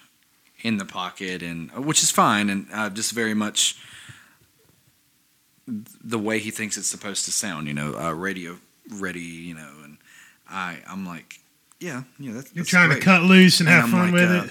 in 0.62 0.76
the 0.78 0.84
pocket 0.84 1.42
and 1.42 1.70
which 1.72 2.02
is 2.02 2.10
fine 2.10 2.48
and 2.48 2.66
uh, 2.72 2.88
just 2.90 3.12
very 3.12 3.34
much 3.34 3.76
the 5.66 6.18
way 6.18 6.38
he 6.38 6.50
thinks 6.50 6.76
it's 6.76 6.88
supposed 6.88 7.24
to 7.26 7.32
sound. 7.32 7.66
You 7.66 7.74
know, 7.74 7.94
uh, 7.98 8.12
radio 8.12 8.56
ready. 8.90 9.20
You 9.20 9.54
know, 9.54 9.70
and 9.84 9.98
I 10.48 10.78
I'm 10.88 11.06
like, 11.06 11.40
yeah, 11.80 12.02
yeah, 12.18 12.32
that's 12.32 12.54
You're 12.54 12.64
trying 12.64 12.88
great. 12.90 13.00
to 13.00 13.04
cut 13.04 13.22
loose 13.22 13.60
and, 13.60 13.68
And 13.68 13.76
have 13.76 13.84
I'm 13.86 13.90
fun 13.90 14.00
like, 14.06 14.12
with 14.12 14.30
uh, 14.30 14.44
it. 14.48 14.50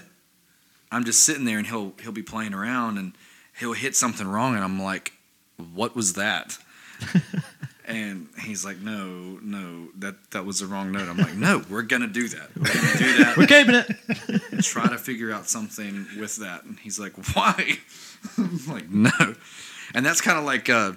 I'm 0.92 1.04
just 1.06 1.24
sitting 1.24 1.46
there 1.46 1.58
and 1.58 1.68
he'll 1.68 1.94
he'll 2.02 2.12
be 2.12 2.24
playing 2.24 2.54
around 2.54 2.98
and 2.98 3.14
he'll 3.60 3.74
hit 3.74 3.96
something 3.96 4.28
wrong 4.28 4.56
and 4.56 4.64
I'm 4.64 4.82
like, 4.82 5.14
what 5.74 5.96
was 5.96 6.14
that? 6.14 6.58
and 7.92 8.28
he's 8.40 8.64
like, 8.66 8.80
no, 8.80 9.40
no, 9.42 9.88
that 10.00 10.16
that 10.32 10.46
was 10.46 10.60
the 10.60 10.66
wrong 10.68 10.92
note. 10.92 11.08
I'm 11.10 11.18
like, 11.18 11.36
no, 11.36 11.64
we're 11.70 11.82
gonna 11.84 12.08
do 12.08 12.28
that. 12.30 12.50
We're 12.56 12.74
gonna 12.74 12.98
do 12.98 13.24
that. 13.24 13.38
We're 13.38 13.48
keeping 13.48 13.76
it. 13.76 14.64
try 14.64 14.88
to 14.88 14.98
figure 14.98 15.32
out 15.32 15.48
something 15.50 16.06
with 16.20 16.38
that. 16.38 16.64
And 16.64 16.80
he's 16.80 17.00
like, 17.00 17.14
why? 17.36 17.78
I'm 18.38 18.60
like, 18.68 18.90
no. 18.90 19.36
And 19.94 20.06
that's 20.06 20.22
kind 20.22 20.38
of 20.40 20.46
like 20.46 20.70
uh, 20.70 20.94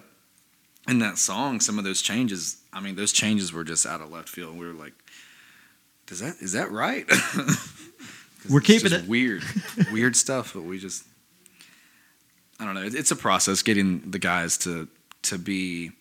in 0.88 1.00
that 1.00 1.18
song, 1.18 1.60
some 1.60 1.78
of 1.78 1.84
those 1.84 2.00
changes. 2.02 2.58
I 2.72 2.80
mean, 2.80 2.94
those 2.96 3.12
changes 3.12 3.52
were 3.52 3.64
just 3.64 3.86
out 3.86 4.00
of 4.00 4.10
left 4.10 4.28
field. 4.28 4.56
We 4.58 4.66
were 4.66 4.72
like, 4.72 4.92
does 6.06 6.20
that 6.20 6.36
is 6.40 6.52
that 6.52 6.70
right? 6.70 7.06
We're 8.50 8.58
it's 8.58 8.66
keeping 8.66 8.90
just 8.90 9.04
it. 9.04 9.08
weird, 9.08 9.42
weird 9.90 10.14
stuff. 10.16 10.52
But 10.54 10.62
we 10.64 10.78
just, 10.78 11.04
I 12.60 12.64
don't 12.66 12.74
know. 12.74 12.82
It- 12.82 12.94
It's 12.94 13.10
a 13.10 13.16
process 13.16 13.62
getting 13.62 14.10
the 14.10 14.18
guys 14.18 14.58
to 14.58 14.88
to 15.22 15.38
be 15.38 15.92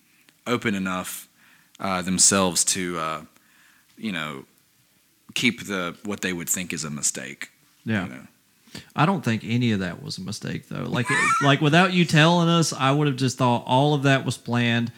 open 0.48 0.76
enough 0.76 1.28
uh, 1.80 2.02
themselves 2.02 2.64
to, 2.66 2.98
uh, 3.00 3.22
you 3.98 4.12
know, 4.12 4.46
keep 5.34 5.66
the 5.66 5.96
what 6.04 6.22
they 6.22 6.34
would 6.34 6.50
think 6.50 6.74
is 6.74 6.84
a 6.84 6.90
mistake. 6.90 7.50
Yeah. 7.86 8.06
You 8.06 8.10
know? 8.10 8.28
I 8.96 9.06
don't 9.06 9.24
think 9.24 9.44
any 9.46 9.72
of 9.72 9.80
that 9.82 10.02
was 10.02 10.18
a 10.18 10.22
mistake 10.22 10.68
though. 10.70 10.84
Like 10.84 11.08
like 11.42 11.62
without 11.62 11.94
you 11.94 12.06
telling 12.06 12.50
us, 12.50 12.74
I 12.74 12.92
would 12.92 13.08
have 13.08 13.18
just 13.18 13.38
thought 13.38 13.64
all 13.66 13.94
of 13.94 14.04
that 14.04 14.26
was 14.26 14.38
planned 14.38 14.92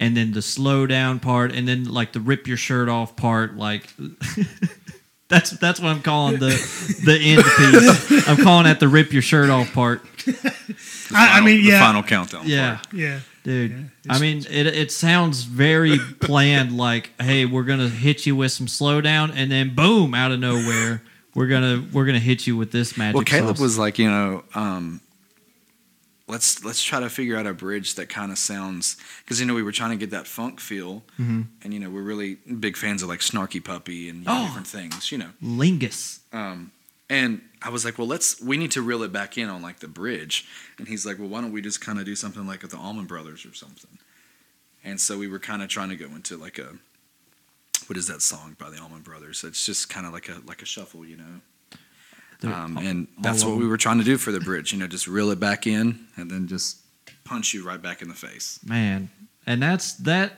and 0.00 0.16
then 0.16 0.32
the 0.32 0.42
slow 0.42 0.86
down 0.86 1.20
part 1.20 1.52
and 1.52 1.68
then 1.68 1.84
like 1.84 2.12
the 2.12 2.20
rip 2.20 2.48
your 2.48 2.56
shirt 2.56 2.88
off 2.88 3.14
part 3.14 3.56
like 3.56 3.88
that's 5.32 5.50
that's 5.50 5.80
what 5.80 5.88
I'm 5.88 6.02
calling 6.02 6.38
the 6.38 6.50
the 7.04 7.18
end 7.18 7.42
piece. 7.42 8.28
I'm 8.28 8.36
calling 8.36 8.64
that 8.64 8.80
the 8.80 8.88
rip 8.88 9.12
your 9.12 9.22
shirt 9.22 9.50
off 9.50 9.72
part. 9.72 10.02
I, 11.14 11.38
I 11.38 11.40
mean, 11.40 11.62
the 11.62 11.70
yeah, 11.70 11.80
final 11.80 12.02
countdown. 12.02 12.42
Yeah. 12.46 12.76
part. 12.76 12.92
yeah. 12.92 13.20
Dude, 13.44 13.90
I 14.08 14.20
mean, 14.20 14.44
it, 14.48 14.68
it 14.68 14.92
sounds 14.92 15.42
very 15.42 15.98
planned. 16.20 16.76
Like, 16.76 17.10
hey, 17.20 17.44
we're 17.44 17.64
gonna 17.64 17.88
hit 17.88 18.24
you 18.24 18.36
with 18.36 18.52
some 18.52 18.66
slowdown, 18.66 19.32
and 19.34 19.50
then 19.50 19.74
boom, 19.74 20.14
out 20.14 20.30
of 20.30 20.38
nowhere, 20.38 21.02
we're 21.34 21.48
gonna 21.48 21.84
we're 21.92 22.06
gonna 22.06 22.20
hit 22.20 22.46
you 22.46 22.56
with 22.56 22.70
this 22.70 22.96
magic. 22.96 23.16
Well, 23.16 23.24
Caleb 23.24 23.56
sauce. 23.56 23.60
was 23.60 23.78
like, 23.78 23.98
you 23.98 24.08
know, 24.08 24.44
um, 24.54 25.00
let's 26.32 26.64
let's 26.64 26.82
try 26.82 26.98
to 27.00 27.08
figure 27.10 27.36
out 27.38 27.46
a 27.46 27.54
bridge 27.54 27.94
that 27.94 28.08
kind 28.08 28.32
of 28.32 28.38
sounds 28.38 28.96
because 29.22 29.38
you 29.40 29.46
know 29.46 29.54
we 29.54 29.62
were 29.62 29.72
trying 29.80 29.90
to 29.90 29.96
get 30.04 30.10
that 30.10 30.26
funk 30.26 30.58
feel, 30.60 31.04
Mhm. 31.20 31.46
and 31.62 31.72
you 31.74 31.80
know 31.80 31.90
we're 31.90 32.02
really 32.12 32.36
big 32.66 32.76
fans 32.76 33.02
of 33.02 33.08
like 33.08 33.20
Snarky 33.20 33.62
Puppy 33.62 34.08
and 34.08 34.20
you 34.20 34.24
know, 34.24 34.38
Oh. 34.42 34.46
different 34.46 34.66
things, 34.66 35.12
you 35.12 35.18
know. 35.18 35.30
lingus. 35.42 36.18
Um, 36.32 36.72
and 37.08 37.40
I 37.60 37.68
was 37.68 37.84
like, 37.84 37.98
well, 37.98 38.06
let's 38.08 38.40
we 38.40 38.56
need 38.56 38.70
to 38.72 38.82
reel 38.82 39.02
it 39.02 39.12
back 39.12 39.36
in 39.38 39.48
on 39.48 39.60
like 39.62 39.78
the 39.80 39.88
bridge, 39.88 40.46
and 40.78 40.88
he's 40.88 41.04
like, 41.06 41.18
well, 41.18 41.28
why 41.28 41.40
don't 41.42 41.52
we 41.52 41.60
just 41.62 41.80
kind 41.80 41.98
of 41.98 42.04
do 42.04 42.16
something 42.16 42.46
like 42.46 42.62
with 42.62 42.70
the 42.72 42.78
Allman 42.78 43.06
Brothers 43.06 43.44
or 43.46 43.54
something? 43.54 43.98
And 44.84 45.00
so 45.00 45.16
we 45.18 45.28
were 45.28 45.38
kind 45.38 45.62
of 45.62 45.68
trying 45.68 45.90
to 45.90 45.96
go 45.96 46.06
into 46.06 46.36
like 46.36 46.58
a 46.58 46.70
what 47.88 47.96
is 47.96 48.06
that 48.06 48.22
song 48.22 48.56
by 48.58 48.70
the 48.70 48.78
Allman 48.80 49.02
Brothers? 49.02 49.44
It's 49.44 49.66
just 49.66 49.88
kind 49.88 50.06
of 50.06 50.12
like 50.12 50.28
a 50.28 50.40
like 50.46 50.62
a 50.62 50.66
shuffle, 50.66 51.04
you 51.04 51.16
know. 51.16 51.40
Um, 52.44 52.78
and 52.78 53.08
that's 53.20 53.44
what 53.44 53.56
we 53.56 53.66
were 53.66 53.76
trying 53.76 53.98
to 53.98 54.04
do 54.04 54.18
for 54.18 54.32
the 54.32 54.40
bridge, 54.40 54.72
you 54.72 54.78
know, 54.78 54.86
just 54.86 55.06
reel 55.06 55.30
it 55.30 55.40
back 55.40 55.66
in 55.66 56.06
and 56.16 56.30
then 56.30 56.48
just 56.48 56.78
punch 57.24 57.54
you 57.54 57.64
right 57.64 57.80
back 57.80 58.02
in 58.02 58.08
the 58.08 58.14
face. 58.14 58.58
man. 58.64 59.10
And 59.46 59.60
that's 59.60 59.94
that 59.94 60.32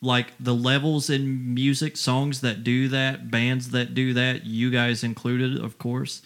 like 0.00 0.32
the 0.38 0.54
levels 0.54 1.10
in 1.10 1.54
music 1.54 1.96
songs 1.96 2.40
that 2.40 2.62
do 2.62 2.88
that 2.88 3.30
bands 3.30 3.70
that 3.70 3.94
do 3.94 4.14
that 4.14 4.44
you 4.46 4.70
guys 4.70 5.02
included 5.02 5.58
of 5.60 5.76
course 5.76 6.22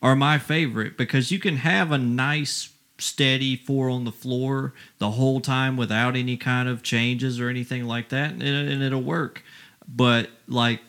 are 0.00 0.16
my 0.16 0.38
favorite 0.38 0.96
because 0.96 1.30
you 1.30 1.38
can 1.38 1.56
have 1.56 1.92
a 1.92 1.98
nice 1.98 2.70
steady 2.98 3.56
four 3.56 3.90
on 3.90 4.04
the 4.04 4.12
floor 4.12 4.72
the 4.98 5.12
whole 5.12 5.40
time 5.40 5.76
without 5.76 6.16
any 6.16 6.36
kind 6.36 6.68
of 6.68 6.82
changes 6.82 7.40
or 7.40 7.48
anything 7.48 7.84
like 7.84 8.08
that 8.08 8.30
and, 8.30 8.42
it, 8.42 8.72
and 8.72 8.82
it'll 8.82 9.02
work. 9.02 9.42
But 9.86 10.30
like 10.46 10.80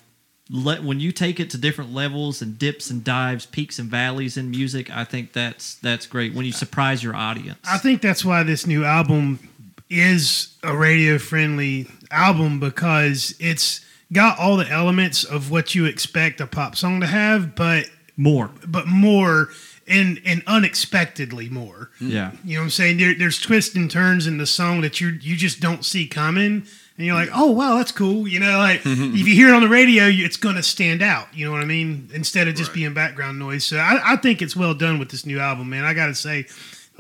let 0.50 0.84
when 0.84 1.00
you 1.00 1.12
take 1.12 1.40
it 1.40 1.50
to 1.50 1.58
different 1.58 1.92
levels 1.94 2.42
and 2.42 2.58
dips 2.60 2.90
and 2.92 3.04
dives 3.04 3.46
peaks 3.48 3.80
and 3.80 3.90
valleys 3.90 4.38
in 4.38 4.52
music 4.52 4.90
i 4.96 5.04
think 5.04 5.34
that's 5.34 5.76
that's 5.76 6.06
great 6.06 6.34
when 6.36 6.46
you 6.46 6.52
surprise 6.52 7.04
your 7.04 7.16
audience 7.16 7.58
I 7.68 7.78
think 7.80 8.02
that's 8.02 8.24
why 8.24 8.44
this 8.44 8.68
new 8.68 8.84
album 8.86 9.40
is 9.90 10.56
a 10.64 10.76
radio 10.76 11.18
friendly 11.18 11.88
album 12.12 12.60
because 12.60 13.36
it's 13.40 13.86
got 14.12 14.38
all 14.40 14.58
the 14.58 14.70
elements 14.70 15.24
of 15.24 15.52
what 15.52 15.76
you 15.76 15.86
expect 15.86 16.40
a 16.42 16.48
pop 16.48 16.76
song 16.76 17.02
to 17.02 17.08
have, 17.08 17.56
but 17.56 17.90
more 18.18 18.50
but 18.68 18.88
more 18.88 19.50
and 19.88 20.22
and 20.26 20.42
unexpectedly 20.48 21.50
more. 21.50 21.92
yeah 22.00 22.32
You 22.44 22.56
know 22.56 22.62
what 22.62 22.66
I'm 22.66 22.70
saying? 22.72 22.98
There, 22.98 23.14
there's 23.14 23.40
twists 23.40 23.76
and 23.76 23.90
turns 23.90 24.26
in 24.28 24.38
the 24.38 24.46
song 24.48 24.82
that 24.82 25.00
you 25.02 25.10
you 25.22 25.36
just 25.36 25.60
don't 25.60 25.84
see 25.86 26.08
coming, 26.08 26.66
and 26.98 27.06
you're 27.06 27.16
like, 27.16 27.30
oh 27.34 27.52
wow, 27.52 27.78
that's 27.78 27.92
cool. 27.92 28.28
You 28.28 28.40
know, 28.40 28.58
like 28.58 28.82
if 28.86 29.28
you 29.28 29.36
hear 29.36 29.50
it 29.50 29.54
on 29.54 29.62
the 29.62 29.70
radio, 29.70 30.06
it's 30.08 30.38
gonna 30.38 30.64
stand 30.64 31.02
out. 31.02 31.28
You 31.34 31.46
know 31.46 31.52
what 31.52 31.62
I 31.62 31.66
mean? 31.66 32.10
Instead 32.14 32.48
of 32.48 32.56
just 32.56 32.70
Right. 32.70 32.76
being 32.76 32.94
background 32.94 33.38
noise. 33.40 33.66
So 33.66 33.78
I, 33.78 34.14
I 34.14 34.16
think 34.18 34.42
it's 34.42 34.56
well 34.56 34.74
done 34.74 35.00
with 35.00 35.10
this 35.10 35.26
new 35.26 35.40
album, 35.40 35.70
man. 35.70 35.84
I 35.86 35.94
got 35.94 36.08
to 36.08 36.16
say. 36.16 36.46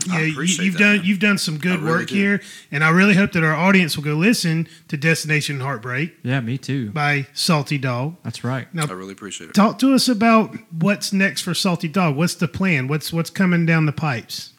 you 0.05 0.12
know, 0.12 0.19
you, 0.19 0.41
you've 0.41 0.73
that, 0.73 0.79
done 0.79 0.95
man. 0.97 1.05
you've 1.05 1.19
done 1.19 1.38
some 1.38 1.58
good 1.58 1.79
really 1.79 1.99
work 1.99 2.08
do. 2.10 2.15
here, 2.15 2.41
and 2.69 2.84
I 2.84 2.89
really 2.89 3.13
hope 3.13 3.31
that 3.31 3.45
our 3.45 3.55
audience 3.55 3.95
will 3.95 4.03
go 4.03 4.15
listen 4.15 4.67
to 4.89 4.97
"Destination 4.97 5.62
Heartbreak" 5.62 6.17
Yeah, 6.21 6.41
me 6.41 6.58
too. 6.58 6.89
by 6.91 7.27
Salty 7.34 7.77
Dog. 7.77 8.17
That's 8.21 8.43
right. 8.43 8.67
Now, 8.75 8.88
I 8.89 8.91
really 8.91 9.13
appreciate 9.13 9.51
it. 9.51 9.53
talk 9.53 9.79
to 9.79 9.93
us 9.93 10.10
about 10.10 10.53
what's 10.69 11.13
next 11.13 11.43
for 11.43 11.53
Salty 11.53 11.88
Dog. 11.88 12.17
What's 12.17 12.36
the 12.36 12.49
plan? 12.49 12.89
What's 12.89 13.13
what's 13.13 13.29
coming 13.29 13.65
down 13.65 13.86
the 13.86 13.93
pipes? 13.93 14.51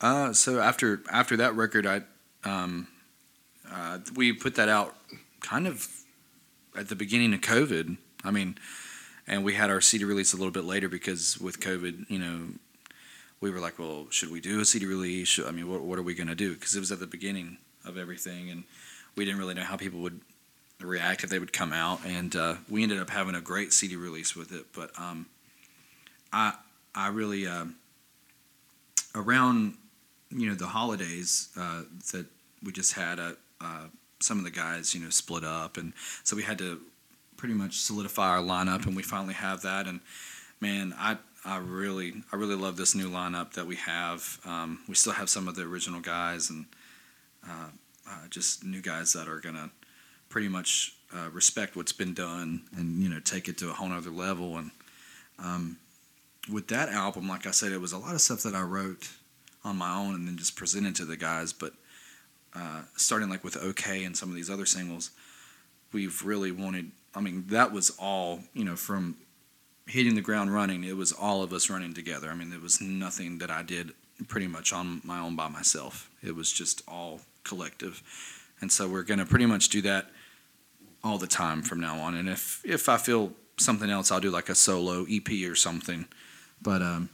Uh, 0.00 0.32
so 0.32 0.58
after 0.58 1.02
after 1.10 1.36
that 1.36 1.54
record, 1.54 1.86
I 1.86 2.00
um, 2.44 2.88
uh, 3.72 3.98
we 4.14 4.32
put 4.32 4.54
that 4.56 4.68
out 4.68 4.96
kind 5.40 5.66
of 5.66 5.88
at 6.76 6.88
the 6.88 6.96
beginning 6.96 7.34
of 7.34 7.40
COVID. 7.40 7.96
I 8.24 8.30
mean, 8.30 8.56
and 9.26 9.44
we 9.44 9.54
had 9.54 9.70
our 9.70 9.80
CD 9.80 10.04
release 10.04 10.32
a 10.32 10.36
little 10.36 10.52
bit 10.52 10.64
later 10.64 10.88
because 10.88 11.38
with 11.38 11.60
COVID, 11.60 12.10
you 12.10 12.18
know, 12.18 12.48
we 13.40 13.50
were 13.50 13.60
like, 13.60 13.78
well, 13.78 14.06
should 14.10 14.30
we 14.30 14.40
do 14.40 14.60
a 14.60 14.64
CD 14.64 14.86
release? 14.86 15.38
I 15.38 15.50
mean, 15.50 15.68
what 15.70 15.82
what 15.82 15.98
are 15.98 16.02
we 16.02 16.14
gonna 16.14 16.34
do? 16.34 16.54
Because 16.54 16.76
it 16.76 16.80
was 16.80 16.92
at 16.92 17.00
the 17.00 17.06
beginning 17.06 17.58
of 17.84 17.98
everything, 17.98 18.50
and 18.50 18.64
we 19.16 19.24
didn't 19.24 19.40
really 19.40 19.54
know 19.54 19.64
how 19.64 19.76
people 19.76 20.00
would 20.00 20.20
react 20.80 21.24
if 21.24 21.30
they 21.30 21.38
would 21.38 21.52
come 21.52 21.72
out, 21.72 22.00
and 22.04 22.34
uh, 22.36 22.54
we 22.68 22.82
ended 22.82 23.00
up 23.00 23.10
having 23.10 23.34
a 23.34 23.40
great 23.40 23.72
CD 23.72 23.96
release 23.96 24.36
with 24.36 24.52
it. 24.52 24.66
But 24.74 24.90
um, 24.98 25.26
I 26.32 26.54
I 26.94 27.08
really 27.08 27.46
um, 27.46 27.76
around 29.14 29.74
you 30.30 30.48
know 30.48 30.54
the 30.54 30.68
holidays 30.68 31.48
uh, 31.56 31.82
that 32.12 32.26
we 32.62 32.72
just 32.72 32.92
had 32.92 33.18
a, 33.18 33.36
uh, 33.62 33.86
some 34.20 34.38
of 34.38 34.44
the 34.44 34.50
guys 34.50 34.94
you 34.94 35.00
know 35.00 35.10
split 35.10 35.44
up. 35.44 35.76
And 35.76 35.92
so 36.24 36.36
we 36.36 36.42
had 36.42 36.58
to 36.58 36.80
pretty 37.36 37.54
much 37.54 37.76
solidify 37.76 38.28
our 38.28 38.42
lineup 38.42 38.86
and 38.86 38.94
we 38.94 39.02
finally 39.02 39.34
have 39.34 39.62
that. 39.62 39.86
And 39.86 40.00
man 40.60 40.94
I 40.98 41.18
I 41.44 41.58
really 41.58 42.22
I 42.32 42.36
really 42.36 42.54
love 42.54 42.76
this 42.76 42.94
new 42.94 43.10
lineup 43.10 43.54
that 43.54 43.66
we 43.66 43.76
have. 43.76 44.38
Um, 44.44 44.80
we 44.88 44.94
still 44.94 45.12
have 45.12 45.28
some 45.28 45.48
of 45.48 45.56
the 45.56 45.62
original 45.62 46.00
guys 46.00 46.50
and 46.50 46.66
uh, 47.48 47.68
uh, 48.08 48.28
just 48.30 48.64
new 48.64 48.80
guys 48.80 49.12
that 49.14 49.28
are 49.28 49.40
gonna 49.40 49.70
pretty 50.28 50.48
much 50.48 50.94
uh, 51.14 51.28
respect 51.30 51.76
what's 51.76 51.92
been 51.92 52.14
done 52.14 52.62
and 52.76 53.02
you 53.02 53.08
know 53.08 53.20
take 53.20 53.48
it 53.48 53.58
to 53.58 53.70
a 53.70 53.72
whole 53.72 53.88
nother 53.88 54.10
level. 54.10 54.56
And 54.56 54.70
um, 55.38 55.78
with 56.50 56.68
that 56.68 56.88
album 56.88 57.28
like 57.28 57.46
I 57.46 57.50
said 57.50 57.72
it 57.72 57.80
was 57.80 57.92
a 57.92 57.98
lot 57.98 58.14
of 58.14 58.20
stuff 58.20 58.42
that 58.42 58.54
I 58.54 58.62
wrote 58.62 59.10
on 59.64 59.76
my 59.76 59.94
own 59.94 60.14
and 60.14 60.26
then 60.26 60.36
just 60.36 60.56
presented 60.56 60.94
to 60.96 61.04
the 61.04 61.16
guys. 61.16 61.52
But 61.52 61.72
uh, 62.54 62.82
starting 62.96 63.28
like 63.28 63.44
with 63.44 63.56
OK 63.56 64.04
and 64.04 64.16
some 64.16 64.28
of 64.28 64.34
these 64.34 64.50
other 64.50 64.66
singles, 64.66 65.10
we've 65.92 66.22
really 66.24 66.52
wanted. 66.52 66.90
I 67.14 67.20
mean, 67.20 67.44
that 67.48 67.72
was 67.72 67.90
all 67.98 68.40
you 68.54 68.64
know 68.64 68.76
from 68.76 69.16
hitting 69.86 70.14
the 70.14 70.20
ground 70.20 70.54
running. 70.54 70.84
It 70.84 70.96
was 70.96 71.12
all 71.12 71.42
of 71.42 71.52
us 71.52 71.68
running 71.68 71.94
together. 71.94 72.30
I 72.30 72.34
mean, 72.34 72.50
there 72.50 72.60
was 72.60 72.80
nothing 72.80 73.38
that 73.38 73.50
I 73.50 73.62
did 73.62 73.92
pretty 74.28 74.46
much 74.46 74.72
on 74.72 75.00
my 75.04 75.18
own 75.18 75.36
by 75.36 75.48
myself. 75.48 76.10
It 76.22 76.34
was 76.34 76.52
just 76.52 76.82
all 76.86 77.20
collective, 77.44 78.02
and 78.60 78.70
so 78.70 78.88
we're 78.88 79.02
gonna 79.02 79.26
pretty 79.26 79.46
much 79.46 79.68
do 79.68 79.82
that 79.82 80.10
all 81.04 81.18
the 81.18 81.26
time 81.26 81.62
from 81.62 81.80
now 81.80 81.98
on. 81.98 82.14
And 82.14 82.28
if 82.28 82.62
if 82.64 82.88
I 82.88 82.96
feel 82.96 83.32
something 83.58 83.90
else, 83.90 84.10
I'll 84.10 84.20
do 84.20 84.30
like 84.30 84.48
a 84.48 84.54
solo 84.54 85.06
EP 85.10 85.30
or 85.50 85.54
something. 85.54 86.06
But 86.60 86.82
um, 86.82 87.08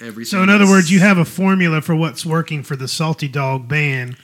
everything. 0.00 0.30
So, 0.30 0.42
in 0.42 0.50
other 0.50 0.66
words, 0.66 0.90
you 0.90 1.00
have 1.00 1.18
a 1.18 1.24
formula 1.24 1.80
for 1.80 1.94
what's 1.94 2.24
working 2.26 2.62
for 2.62 2.76
the 2.76 2.88
Salty 2.88 3.28
Dog 3.28 3.68
band. 3.68 4.16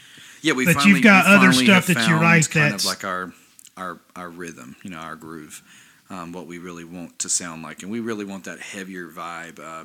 Yeah, 0.45 0.53
we 0.53 0.67
But 0.67 0.75
finally, 0.75 0.93
you've 0.93 1.03
got 1.03 1.25
other 1.25 1.55
stuff 1.55 1.87
that 1.87 2.07
you 2.07 2.17
write 2.17 2.51
kind 2.51 2.67
that's- 2.75 2.85
of 2.85 2.91
like 2.91 3.03
our 3.03 3.33
our 3.79 3.99
our 4.15 4.29
rhythm, 4.29 4.77
you 4.83 4.91
know, 4.91 4.99
our 4.99 5.17
groove, 5.17 5.63
um, 6.11 6.33
what 6.33 6.47
we 6.47 6.59
really 6.59 6.85
want 6.85 7.19
to 7.21 7.31
sound 7.31 7.63
like, 7.63 7.83
and 7.83 7.91
we 7.91 7.99
really 7.99 8.27
want 8.27 8.45
that 8.45 8.61
heavier 8.61 9.09
vibe 9.09 9.59
uh, 9.59 9.85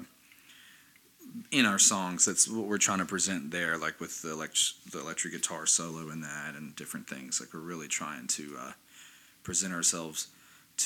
in 1.50 1.66
our 1.66 1.80
songs. 1.80 2.26
That's 2.26 2.46
what 2.50 2.68
we're 2.68 2.78
trying 2.78 3.00
to 3.00 3.06
present 3.06 3.52
there, 3.52 3.78
like 3.78 4.02
with 4.02 4.22
the 4.22 4.34
elect- 4.34 4.92
the 4.92 5.00
electric 5.00 5.32
guitar 5.34 5.66
solo 5.66 6.10
in 6.12 6.20
that 6.22 6.56
and 6.58 6.76
different 6.76 7.08
things. 7.08 7.40
Like 7.40 7.54
we're 7.54 7.62
really 7.62 7.88
trying 7.88 8.28
to 8.28 8.58
uh, 8.60 8.72
present 9.44 9.74
ourselves 9.74 10.28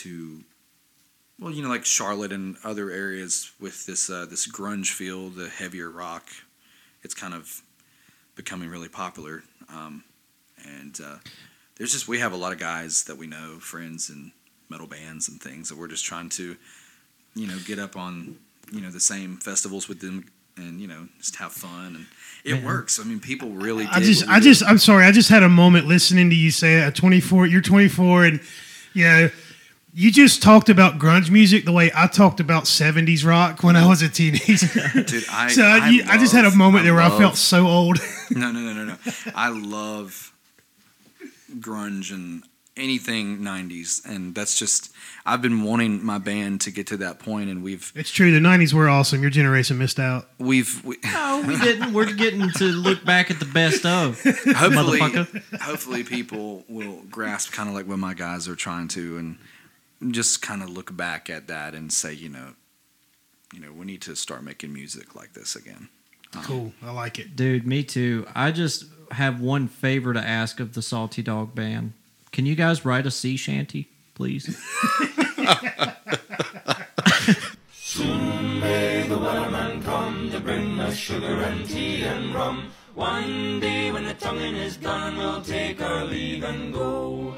to. 0.04 0.44
Well, 1.40 1.52
you 1.52 1.64
know, 1.64 1.70
like 1.70 1.84
Charlotte 1.84 2.32
and 2.32 2.58
other 2.64 2.92
areas 2.92 3.52
with 3.60 3.88
this 3.88 4.08
uh, 4.08 4.28
this 4.30 4.48
grunge 4.48 4.92
feel, 4.92 5.30
the 5.30 5.50
heavier 5.50 5.90
rock, 5.90 6.30
it's 7.02 7.16
kind 7.16 7.34
of 7.34 7.64
becoming 8.36 8.70
really 8.70 8.88
popular. 8.90 9.44
Um, 9.74 10.04
and 10.66 10.98
uh, 11.04 11.18
there's 11.76 11.92
just 11.92 12.08
we 12.08 12.20
have 12.20 12.34
a 12.34 12.38
lot 12.38 12.54
of 12.54 12.60
guys 12.60 13.04
that 13.06 13.18
we 13.18 13.28
know, 13.28 13.58
friends 13.60 14.10
and 14.10 14.32
metal 14.70 14.88
bands 14.88 15.28
and 15.28 15.42
things 15.42 15.70
that 15.70 15.78
we're 15.78 15.88
just 15.88 16.06
trying 16.06 16.30
to, 16.30 16.56
you 17.36 17.48
know, 17.48 17.58
get 17.66 17.80
up 17.80 17.98
on, 17.98 18.38
you 18.72 18.82
know, 18.82 18.90
the 18.90 19.00
same 19.00 19.38
festivals 19.38 19.90
with 19.90 20.00
them 20.00 20.26
and 20.58 20.80
you 20.80 20.88
know 20.88 21.08
just 21.18 21.38
have 21.38 21.52
fun 21.52 21.96
and 21.96 22.06
it 22.44 22.56
Man. 22.56 22.66
works. 22.66 23.00
I 23.00 23.04
mean, 23.04 23.20
people 23.20 23.50
really. 23.50 23.86
I 23.86 24.00
just, 24.02 24.28
I 24.28 24.40
just, 24.40 24.64
I'm 24.64 24.78
sorry. 24.78 25.06
I 25.06 25.12
just 25.12 25.30
had 25.30 25.44
a 25.44 25.50
moment 25.50 25.88
listening 25.88 26.30
to 26.30 26.36
you 26.36 26.52
say 26.52 26.82
at 26.82 26.96
24, 26.96 27.48
you're 27.48 27.62
24, 27.62 28.26
and 28.26 28.40
you 28.94 29.04
know, 29.06 29.30
you 29.96 30.12
just 30.12 30.42
talked 30.42 30.70
about 30.70 30.98
grunge 30.98 31.30
music 31.30 31.66
the 31.66 31.72
way 31.72 31.92
I 31.96 32.08
talked 32.08 32.40
about 32.40 32.64
70s 32.64 33.24
rock 33.26 33.64
when 33.64 33.76
I 33.76 33.88
was 33.88 34.02
a 34.02 34.10
teenager. 34.10 34.68
Dude, 35.04 35.26
I, 35.32 35.50
so 35.50 35.64
I, 35.64 35.90
you, 35.90 36.04
I 36.08 36.18
just 36.18 36.34
had 36.34 36.46
a 36.46 36.48
love- 36.48 36.58
moment 36.58 36.84
there 36.86 36.94
where 36.96 37.04
I 37.04 37.16
felt 37.18 37.36
so 37.38 37.68
old. 37.68 38.00
No, 38.32 38.52
no, 38.52 38.62
no, 38.62 38.74
no, 38.74 38.86
no. 38.86 38.96
I 39.36 39.50
love 39.50 40.34
grunge 41.60 42.12
and 42.12 42.42
anything 42.76 43.40
90s. 43.40 44.04
And 44.06 44.34
that's 44.34 44.58
just, 44.58 44.92
I've 45.24 45.42
been 45.42 45.62
wanting 45.64 46.04
my 46.04 46.18
band 46.18 46.62
to 46.62 46.72
get 46.72 46.88
to 46.88 46.98
that 46.98 47.20
point, 47.20 47.52
and 47.52 47.62
we've, 47.62 47.92
it's 47.96 48.10
true. 48.10 48.32
The 48.32 48.40
90s 48.40 48.74
were 48.74 48.90
awesome. 48.90 49.22
Your 49.22 49.30
generation 49.30 49.78
missed 49.78 50.00
out. 50.00 50.30
we've, 50.40 50.84
we, 50.84 50.98
No, 51.04 51.44
we 51.48 51.60
didn't. 51.60 51.94
We're 51.94 52.12
getting 52.14 52.50
to 52.54 52.64
look 52.66 53.06
back 53.06 53.30
at 53.30 53.40
the 53.40 53.46
best 53.46 53.86
of. 53.86 54.20
hopefully, 54.24 55.00
hopefully 55.62 56.04
people 56.04 56.64
will 56.68 57.02
grasp 57.12 57.52
kind 57.52 57.70
of 57.70 57.76
like 57.76 57.86
what 57.86 58.00
my 58.00 58.16
guys 58.16 58.48
are 58.48 58.56
trying 58.56 58.88
to, 58.90 59.18
and 59.18 59.38
just 60.12 60.42
kind 60.42 60.62
of 60.64 60.70
look 60.70 60.96
back 60.96 61.30
at 61.30 61.48
that 61.48 61.74
and 61.74 61.92
say, 61.92 62.14
you 62.14 62.30
know, 62.30 62.54
you 63.54 63.60
know, 63.60 63.72
we 63.72 63.86
need 63.86 64.02
to 64.02 64.16
start 64.16 64.44
making 64.44 64.74
music 64.74 65.16
like 65.16 65.34
this 65.34 65.56
again. 65.56 65.90
Um, 66.36 66.44
cool. 66.44 66.74
I 66.82 66.92
like 66.92 67.20
it. 67.20 67.36
Dude, 67.36 67.68
me 67.68 67.84
too. 67.84 68.26
I 68.34 68.52
just 68.52 68.86
have 69.12 69.40
one 69.40 69.68
favor 69.68 70.14
to 70.14 70.20
ask 70.20 70.60
of 70.60 70.74
the 70.74 70.82
Salty 70.82 71.22
Dog 71.22 71.54
Band. 71.54 71.94
Can 72.32 72.48
you 72.48 72.56
guys 72.56 72.84
write 72.84 73.06
a 73.06 73.12
sea 73.12 73.38
shanty, 73.38 73.90
please? 74.16 74.46
Soon 77.72 78.60
may 78.60 79.06
the 79.08 79.16
Wellerman 79.16 79.84
come 79.84 80.32
to 80.32 80.40
bring 80.40 80.80
us 80.80 80.96
sugar 80.96 81.44
and 81.44 81.64
tea 81.68 82.02
and 82.02 82.34
rum. 82.34 82.72
One 82.96 83.60
day 83.60 83.92
when 83.92 84.06
the 84.06 84.16
tonguing 84.16 84.56
is 84.56 84.78
done, 84.78 85.18
we'll 85.18 85.42
take 85.44 85.80
our 85.82 86.06
leave 86.06 86.44
and 86.44 86.74
go. 86.74 87.36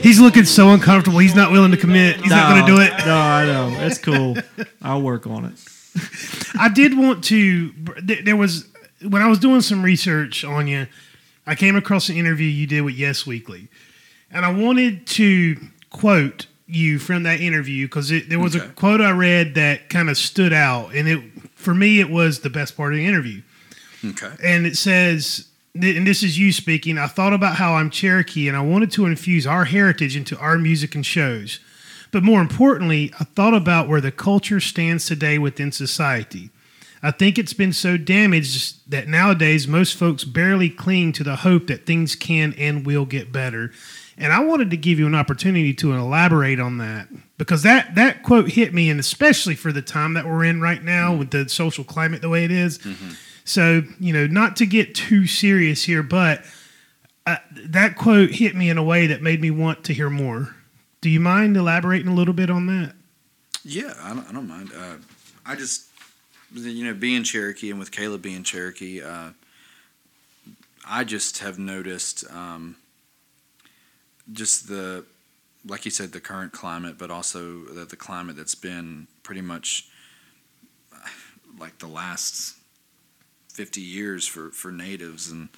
He's 0.00 0.20
looking 0.20 0.44
so 0.44 0.70
uncomfortable. 0.70 1.18
He's 1.18 1.34
not 1.34 1.50
willing 1.50 1.70
to 1.70 1.76
commit. 1.76 2.16
He's 2.16 2.30
not 2.30 2.50
going 2.50 2.66
to 2.66 2.72
do 2.74 2.80
it. 2.80 2.90
No, 3.06 3.16
I 3.16 3.44
know. 3.44 3.76
It's 3.80 3.98
cool. 3.98 4.36
I'll 4.82 5.02
work 5.02 5.26
on 5.26 5.44
it. 5.46 5.64
I 6.58 6.68
did 6.68 6.96
want 6.96 7.24
to. 7.24 7.72
There 8.02 8.36
was 8.36 8.66
when 9.02 9.22
I 9.22 9.28
was 9.28 9.38
doing 9.38 9.60
some 9.60 9.82
research 9.82 10.44
on 10.44 10.66
you, 10.66 10.86
I 11.46 11.54
came 11.54 11.76
across 11.76 12.08
an 12.08 12.16
interview 12.16 12.46
you 12.46 12.66
did 12.66 12.82
with 12.82 12.94
Yes 12.94 13.26
Weekly, 13.26 13.68
and 14.30 14.44
I 14.44 14.52
wanted 14.52 15.06
to 15.08 15.56
quote 15.90 16.46
you 16.66 16.98
from 16.98 17.22
that 17.22 17.40
interview 17.40 17.86
because 17.86 18.12
there 18.28 18.40
was 18.40 18.54
a 18.54 18.68
quote 18.70 19.00
I 19.00 19.12
read 19.12 19.54
that 19.54 19.88
kind 19.88 20.10
of 20.10 20.16
stood 20.16 20.52
out, 20.52 20.94
and 20.94 21.08
it 21.08 21.20
for 21.54 21.74
me 21.74 22.00
it 22.00 22.10
was 22.10 22.40
the 22.40 22.50
best 22.50 22.76
part 22.76 22.92
of 22.92 22.98
the 22.98 23.06
interview. 23.06 23.42
Okay. 24.04 24.32
And 24.42 24.66
it 24.66 24.76
says, 24.76 25.48
and 25.82 26.06
this 26.06 26.22
is 26.22 26.38
you 26.38 26.52
speaking. 26.52 26.98
I 26.98 27.06
thought 27.06 27.32
about 27.32 27.56
how 27.56 27.74
I'm 27.74 27.90
Cherokee, 27.90 28.48
and 28.48 28.56
I 28.56 28.60
wanted 28.60 28.90
to 28.92 29.06
infuse 29.06 29.46
our 29.46 29.64
heritage 29.64 30.16
into 30.16 30.38
our 30.38 30.58
music 30.58 30.94
and 30.94 31.04
shows. 31.04 31.60
But 32.12 32.22
more 32.22 32.40
importantly, 32.40 33.12
I 33.20 33.24
thought 33.24 33.54
about 33.54 33.88
where 33.88 34.00
the 34.00 34.12
culture 34.12 34.60
stands 34.60 35.06
today 35.06 35.38
within 35.38 35.72
society. 35.72 36.50
I 37.02 37.10
think 37.10 37.38
it's 37.38 37.52
been 37.52 37.72
so 37.72 37.96
damaged 37.96 38.90
that 38.90 39.06
nowadays 39.06 39.68
most 39.68 39.96
folks 39.96 40.24
barely 40.24 40.70
cling 40.70 41.12
to 41.12 41.24
the 41.24 41.36
hope 41.36 41.66
that 41.66 41.86
things 41.86 42.14
can 42.14 42.54
and 42.58 42.86
will 42.86 43.04
get 43.04 43.32
better. 43.32 43.70
And 44.18 44.32
I 44.32 44.40
wanted 44.40 44.70
to 44.70 44.76
give 44.76 44.98
you 44.98 45.06
an 45.06 45.14
opportunity 45.14 45.74
to 45.74 45.92
elaborate 45.92 46.58
on 46.58 46.78
that 46.78 47.08
because 47.36 47.62
that, 47.64 47.94
that 47.96 48.22
quote 48.22 48.52
hit 48.52 48.72
me, 48.72 48.88
and 48.88 48.98
especially 48.98 49.54
for 49.54 49.72
the 49.72 49.82
time 49.82 50.14
that 50.14 50.26
we're 50.26 50.44
in 50.44 50.60
right 50.60 50.82
now 50.82 51.14
with 51.14 51.30
the 51.30 51.48
social 51.48 51.84
climate 51.84 52.22
the 52.22 52.30
way 52.30 52.44
it 52.44 52.50
is. 52.50 52.78
Mm-hmm. 52.78 53.10
So, 53.46 53.84
you 54.00 54.12
know, 54.12 54.26
not 54.26 54.56
to 54.56 54.66
get 54.66 54.94
too 54.94 55.28
serious 55.28 55.84
here, 55.84 56.02
but 56.02 56.44
uh, 57.24 57.36
that 57.52 57.96
quote 57.96 58.32
hit 58.32 58.56
me 58.56 58.68
in 58.68 58.76
a 58.76 58.82
way 58.82 59.06
that 59.06 59.22
made 59.22 59.40
me 59.40 59.52
want 59.52 59.84
to 59.84 59.94
hear 59.94 60.10
more. 60.10 60.56
Do 61.00 61.08
you 61.08 61.20
mind 61.20 61.56
elaborating 61.56 62.08
a 62.08 62.14
little 62.14 62.34
bit 62.34 62.50
on 62.50 62.66
that? 62.66 62.94
Yeah, 63.64 63.94
I 64.02 64.14
don't, 64.14 64.28
I 64.28 64.32
don't 64.32 64.48
mind. 64.48 64.72
Uh, 64.76 64.96
I 65.46 65.54
just, 65.54 65.86
you 66.52 66.84
know, 66.84 66.92
being 66.92 67.22
Cherokee 67.22 67.70
and 67.70 67.78
with 67.78 67.92
Caleb 67.92 68.20
being 68.20 68.42
Cherokee, 68.42 69.00
uh, 69.00 69.30
I 70.84 71.04
just 71.04 71.38
have 71.38 71.56
noticed 71.56 72.28
um, 72.32 72.74
just 74.32 74.68
the, 74.68 75.04
like 75.64 75.84
you 75.84 75.92
said, 75.92 76.10
the 76.10 76.20
current 76.20 76.52
climate, 76.52 76.98
but 76.98 77.12
also 77.12 77.62
the, 77.62 77.84
the 77.84 77.96
climate 77.96 78.36
that's 78.36 78.56
been 78.56 79.06
pretty 79.22 79.40
much 79.40 79.88
like 81.60 81.78
the 81.78 81.86
last 81.86 82.56
50 83.56 83.80
years 83.80 84.26
for, 84.26 84.50
for 84.50 84.70
natives 84.70 85.30
and 85.30 85.48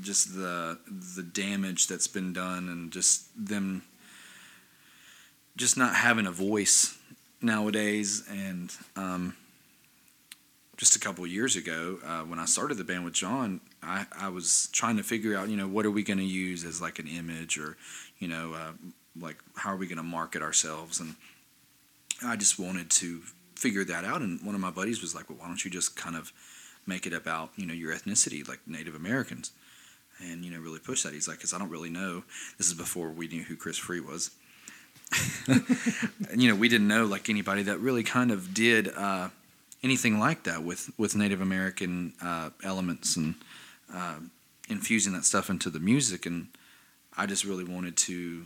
just 0.00 0.34
the 0.34 0.78
the 1.16 1.22
damage 1.22 1.86
that's 1.86 2.08
been 2.08 2.32
done 2.32 2.68
and 2.68 2.90
just 2.90 3.26
them 3.36 3.82
just 5.56 5.76
not 5.76 5.94
having 5.94 6.26
a 6.26 6.30
voice 6.30 6.96
nowadays. 7.42 8.22
And 8.30 8.74
um, 8.96 9.36
just 10.78 10.96
a 10.96 10.98
couple 10.98 11.26
years 11.26 11.54
ago 11.54 11.98
uh, 12.04 12.22
when 12.22 12.40
i 12.40 12.44
started 12.44 12.76
the 12.76 12.82
band 12.82 13.04
with 13.04 13.14
john 13.14 13.60
I, 13.84 14.06
I 14.18 14.28
was 14.30 14.68
trying 14.72 14.96
to 14.96 15.04
figure 15.04 15.36
out 15.36 15.48
you 15.48 15.56
know 15.56 15.68
what 15.68 15.86
are 15.86 15.92
we 15.92 16.02
going 16.02 16.18
to 16.18 16.24
use 16.24 16.64
as 16.64 16.80
like 16.80 16.98
an 16.98 17.06
image 17.06 17.56
or 17.56 17.76
you 18.18 18.26
know 18.26 18.54
uh, 18.54 18.72
like 19.20 19.36
how 19.56 19.72
are 19.72 19.76
we 19.76 19.86
going 19.86 19.98
to 19.98 20.02
market 20.02 20.42
ourselves? 20.42 21.00
And 21.00 21.14
i 22.24 22.36
just 22.36 22.58
wanted 22.58 22.90
to 22.90 23.20
figure 23.56 23.84
that 23.84 24.04
out. 24.04 24.22
And 24.22 24.40
one 24.44 24.54
of 24.54 24.60
my 24.60 24.70
buddies 24.70 25.00
was 25.02 25.14
like 25.14 25.28
well 25.28 25.38
why 25.40 25.46
don't 25.46 25.64
you 25.64 25.70
just 25.70 25.96
kind 25.96 26.16
of 26.16 26.32
make 26.86 27.06
it 27.06 27.12
about 27.12 27.50
you 27.56 27.66
know 27.66 27.74
your 27.74 27.94
ethnicity 27.94 28.46
like 28.46 28.60
native 28.66 28.94
americans. 28.94 29.52
And 30.20 30.44
you 30.44 30.52
know 30.52 30.60
really 30.60 30.78
push 30.78 31.02
that. 31.02 31.14
He's 31.14 31.26
like 31.26 31.38
because 31.38 31.52
i 31.52 31.58
don't 31.58 31.70
really 31.70 31.90
know. 31.90 32.24
This 32.58 32.68
is 32.68 32.74
before 32.74 33.10
we 33.10 33.28
knew 33.28 33.42
who 33.42 33.56
chris 33.56 33.78
free 33.78 34.00
was 34.00 34.30
and, 35.46 35.66
you 36.42 36.48
know, 36.48 36.56
we 36.56 36.68
didn't 36.68 36.88
know 36.88 37.04
like 37.04 37.28
anybody 37.28 37.62
that 37.64 37.78
really 37.78 38.02
kind 38.02 38.30
of 38.30 38.54
did 38.54 38.88
uh, 38.96 39.28
anything 39.82 40.18
like 40.18 40.44
that 40.44 40.62
with 40.62 40.90
with 40.98 41.16
Native 41.16 41.40
American 41.40 42.12
uh, 42.22 42.50
elements 42.62 43.16
and 43.16 43.34
uh, 43.92 44.16
infusing 44.68 45.12
that 45.12 45.24
stuff 45.24 45.50
into 45.50 45.70
the 45.70 45.80
music. 45.80 46.26
And 46.26 46.48
I 47.16 47.26
just 47.26 47.44
really 47.44 47.64
wanted 47.64 47.96
to 47.98 48.44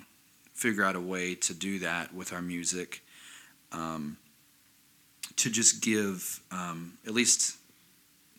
figure 0.55 0.85
out 0.85 0.97
a 0.97 1.01
way 1.01 1.35
to 1.35 1.55
do 1.55 1.79
that 1.81 2.15
with 2.15 2.33
our 2.33 2.43
music, 2.43 3.03
um, 3.73 4.17
to 5.37 5.51
just 5.51 5.83
give 5.83 6.41
um, 6.51 6.95
at 7.07 7.13
least 7.13 7.57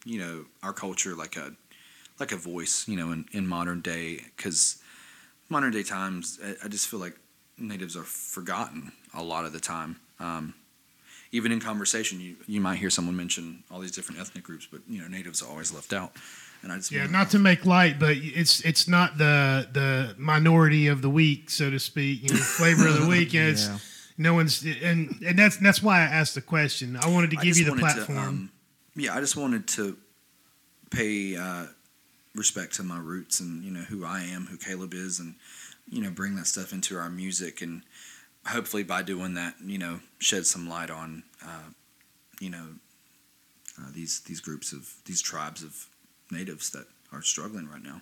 you 0.08 0.20
know 0.20 0.46
our 0.64 0.74
culture 0.74 1.14
like 1.16 1.36
a 1.36 1.54
like 2.20 2.32
a 2.32 2.36
voice, 2.38 2.88
you 2.88 2.96
know, 2.98 3.12
in, 3.12 3.26
in 3.32 3.46
modern 3.46 3.82
day 3.82 4.22
because 4.36 4.82
modern 5.50 5.72
day 5.72 5.84
times, 5.84 6.40
I, 6.44 6.66
I 6.66 6.68
just 6.68 6.88
feel 6.88 7.00
like 7.00 7.16
natives 7.60 7.96
are 7.96 8.04
forgotten 8.04 8.92
a 9.14 9.22
lot 9.22 9.46
of 9.46 9.54
the 9.54 9.60
time. 9.60 9.98
Um, 10.20 10.56
even 11.32 11.52
in 11.52 11.60
conversation, 11.60 12.20
you, 12.20 12.36
you 12.48 12.60
might 12.62 12.78
hear 12.78 12.90
someone 12.90 13.16
mention 13.16 13.64
all 13.70 13.80
these 13.80 13.92
different 13.92 14.20
ethnic 14.22 14.44
groups, 14.44 14.68
but 14.72 14.82
you 14.88 15.02
know 15.02 15.08
natives 15.08 15.42
are 15.44 15.50
always 15.50 15.74
left 15.74 15.94
out. 15.94 16.12
And 16.64 16.72
I 16.72 16.78
just 16.78 16.92
Yeah, 16.92 17.06
not 17.06 17.30
to 17.32 17.40
make 17.40 17.66
light, 17.66 18.00
but 18.00 18.16
it's 18.18 18.62
it's 18.62 18.88
not 18.88 19.18
the 19.18 19.68
the 19.72 20.16
minority 20.18 20.88
of 20.88 21.02
the 21.02 21.10
week, 21.10 21.50
so 21.52 21.70
to 21.70 21.80
speak. 21.80 22.24
You 22.24 22.30
know, 22.32 22.38
flavor 22.38 22.88
of 22.88 22.96
the 23.02 23.08
week. 23.16 23.34
You 23.34 23.42
know, 23.44 23.50
it's, 23.50 23.68
Yeah. 23.68 23.78
no 24.18 24.34
one's 24.34 24.66
and 24.66 25.22
and 25.24 25.38
that's 25.38 25.58
that's 25.58 25.84
why 25.84 26.00
I 26.00 26.06
asked 26.06 26.34
the 26.34 26.42
question. 26.42 26.96
I 26.96 27.10
wanted 27.10 27.30
to 27.32 27.38
give 27.38 27.58
you 27.58 27.66
the 27.66 27.72
wanted 27.72 27.82
to, 27.82 27.94
platform. 27.94 28.18
um, 28.18 28.50
yeah, 28.98 29.16
I 29.16 29.20
just 29.20 29.38
wanted 29.38 29.68
to 29.70 29.96
pay 30.90 31.38
uh, 31.38 31.68
respect 32.36 32.76
to 32.76 32.84
my 32.84 32.98
roots 32.98 33.40
and 33.40 33.64
you 33.64 33.72
know 33.72 33.82
who 33.82 34.04
I 34.04 34.22
am, 34.22 34.48
who 34.48 34.58
Caleb 34.58 34.94
is, 34.94 35.20
and 35.20 35.36
you 35.90 36.02
know 36.02 36.10
bring 36.10 36.36
that 36.36 36.48
stuff 36.48 36.74
into 36.74 36.98
our 36.98 37.10
music, 37.10 37.62
and 37.62 37.84
hopefully 38.48 38.84
by 38.84 39.04
doing 39.04 39.36
that, 39.36 39.56
you 39.64 39.78
know, 39.78 40.00
shed 40.20 40.46
some 40.46 40.68
light 40.68 40.90
on 40.90 41.24
uh, 41.46 41.70
you 42.40 42.50
know 42.50 42.66
uh, 43.80 43.88
these 43.94 44.22
these 44.22 44.40
groups 44.40 44.74
of 44.74 44.94
these 45.06 45.22
tribes 45.22 45.64
of 45.64 45.88
natives 46.32 46.72
that 46.72 46.88
are 47.14 47.22
struggling 47.22 47.70
right 47.70 47.84
now. 47.84 48.02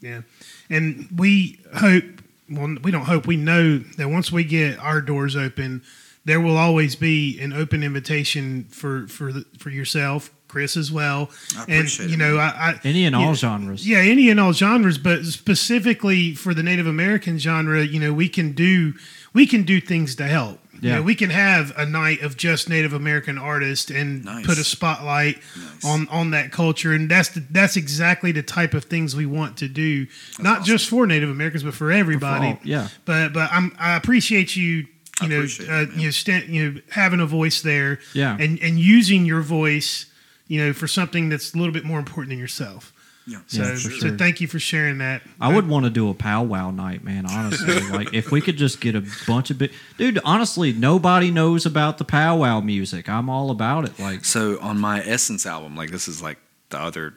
Yeah, 0.00 0.22
and 0.70 1.08
we 1.16 1.60
hope. 1.74 2.04
Well, 2.48 2.76
we 2.80 2.92
don't 2.92 3.06
hope. 3.06 3.26
We 3.26 3.36
know 3.36 3.78
that 3.78 4.08
once 4.08 4.30
we 4.30 4.44
get 4.44 4.78
our 4.78 5.00
doors 5.00 5.34
open, 5.34 5.82
there 6.26 6.40
will 6.40 6.56
always 6.58 6.94
be 6.96 7.40
an 7.40 7.52
open 7.54 7.82
invitation 7.82 8.64
for 8.70 9.06
for 9.08 9.32
the, 9.32 9.44
for 9.58 9.70
yourself, 9.70 10.30
Chris, 10.48 10.76
as 10.76 10.92
well. 10.92 11.30
I 11.56 11.64
and 11.68 11.98
you 12.00 12.14
it, 12.14 12.16
know. 12.18 12.36
I, 12.36 12.46
I 12.48 12.80
Any 12.84 13.06
and 13.06 13.16
all 13.16 13.28
Yeah. 13.28 13.34
genres. 13.34 13.88
Yeah, 13.88 13.98
any 13.98 14.28
and 14.28 14.38
all 14.38 14.52
genres, 14.52 14.98
but 14.98 15.24
specifically 15.24 16.34
for 16.34 16.52
the 16.52 16.62
Native 16.62 16.86
American 16.86 17.38
genre, 17.38 17.82
you 17.82 17.98
know, 17.98 18.12
we 18.12 18.28
can 18.28 18.52
do 18.52 18.92
we 19.32 19.46
can 19.46 19.62
do 19.64 19.80
things 19.80 20.14
to 20.16 20.24
help. 20.26 20.58
You 20.80 20.90
Yeah. 20.90 20.94
know, 20.96 21.02
we 21.02 21.14
can 21.14 21.30
have 21.30 21.72
a 21.78 21.86
night 21.86 22.20
of 22.22 22.36
just 22.36 22.68
Native 22.68 22.92
American 22.92 23.38
artists 23.38 23.90
and 23.90 24.24
Nice. 24.24 24.44
put 24.46 24.58
a 24.58 24.64
spotlight 24.64 25.38
Nice. 25.56 25.84
on 25.84 26.08
on 26.08 26.30
that 26.32 26.52
culture, 26.52 26.92
and 26.92 27.08
that's 27.10 27.30
the, 27.30 27.42
that's 27.50 27.76
exactly 27.76 28.32
the 28.32 28.42
type 28.42 28.74
of 28.74 28.84
things 28.84 29.14
we 29.16 29.26
want 29.26 29.56
to 29.58 29.68
do, 29.68 30.06
not 30.38 30.64
just 30.64 30.88
for 30.88 31.06
Native 31.06 31.30
Americans, 31.30 31.62
but 31.62 31.74
for 31.74 31.90
everybody. 31.92 32.46
all, 32.48 32.60
yeah. 32.64 32.88
But 33.04 33.32
but 33.32 33.48
I'm 33.52 33.72
I 33.78 33.94
appreciate 33.96 34.56
you. 34.56 34.86
You 35.22 35.28
know, 35.28 35.40
uh, 35.40 35.82
it, 35.82 35.90
you 35.94 36.04
know, 36.04 36.10
stand, 36.10 36.48
you 36.48 36.70
know, 36.72 36.80
having 36.90 37.20
a 37.20 37.26
voice 37.26 37.62
there, 37.62 38.00
Yeah. 38.12 38.36
and 38.38 38.58
and 38.60 38.78
using 38.78 39.24
your 39.24 39.40
voice, 39.40 40.06
you 40.46 40.58
know, 40.62 40.72
for 40.74 40.86
something 40.86 41.28
that's 41.30 41.54
a 41.54 41.56
little 41.58 41.72
bit 41.72 41.84
more 41.84 41.98
important 41.98 42.30
than 42.30 42.38
yourself. 42.38 42.92
Yeah, 43.28 43.38
So, 43.48 43.62
Yeah, 43.62 43.74
for 43.74 43.90
so 43.90 44.16
thank 44.16 44.40
you 44.40 44.46
for 44.46 44.60
sharing 44.60 44.98
that. 44.98 45.20
I 45.40 45.52
would 45.52 45.66
want 45.66 45.84
to 45.84 45.90
do 45.90 46.08
a 46.10 46.14
powwow 46.14 46.70
night, 46.70 47.02
man. 47.02 47.26
Honestly, 47.26 47.80
like 47.90 48.14
if 48.14 48.30
we 48.30 48.40
could 48.40 48.56
just 48.56 48.80
get 48.80 48.94
a 48.94 49.02
bunch 49.26 49.50
of 49.50 49.58
big 49.58 49.72
dude. 49.98 50.20
Honestly, 50.24 50.72
nobody 50.72 51.30
knows 51.32 51.66
about 51.66 51.98
the 51.98 52.04
powwow 52.04 52.60
music. 52.60 53.08
I'm 53.08 53.28
all 53.28 53.50
about 53.50 53.84
it. 53.84 53.98
Like, 53.98 54.24
So 54.24 54.60
on 54.60 54.78
my 54.78 55.00
Essence 55.02 55.44
album, 55.44 55.74
like 55.74 55.90
this 55.90 56.06
is 56.06 56.22
like 56.22 56.38
the 56.70 56.78
other. 56.78 57.14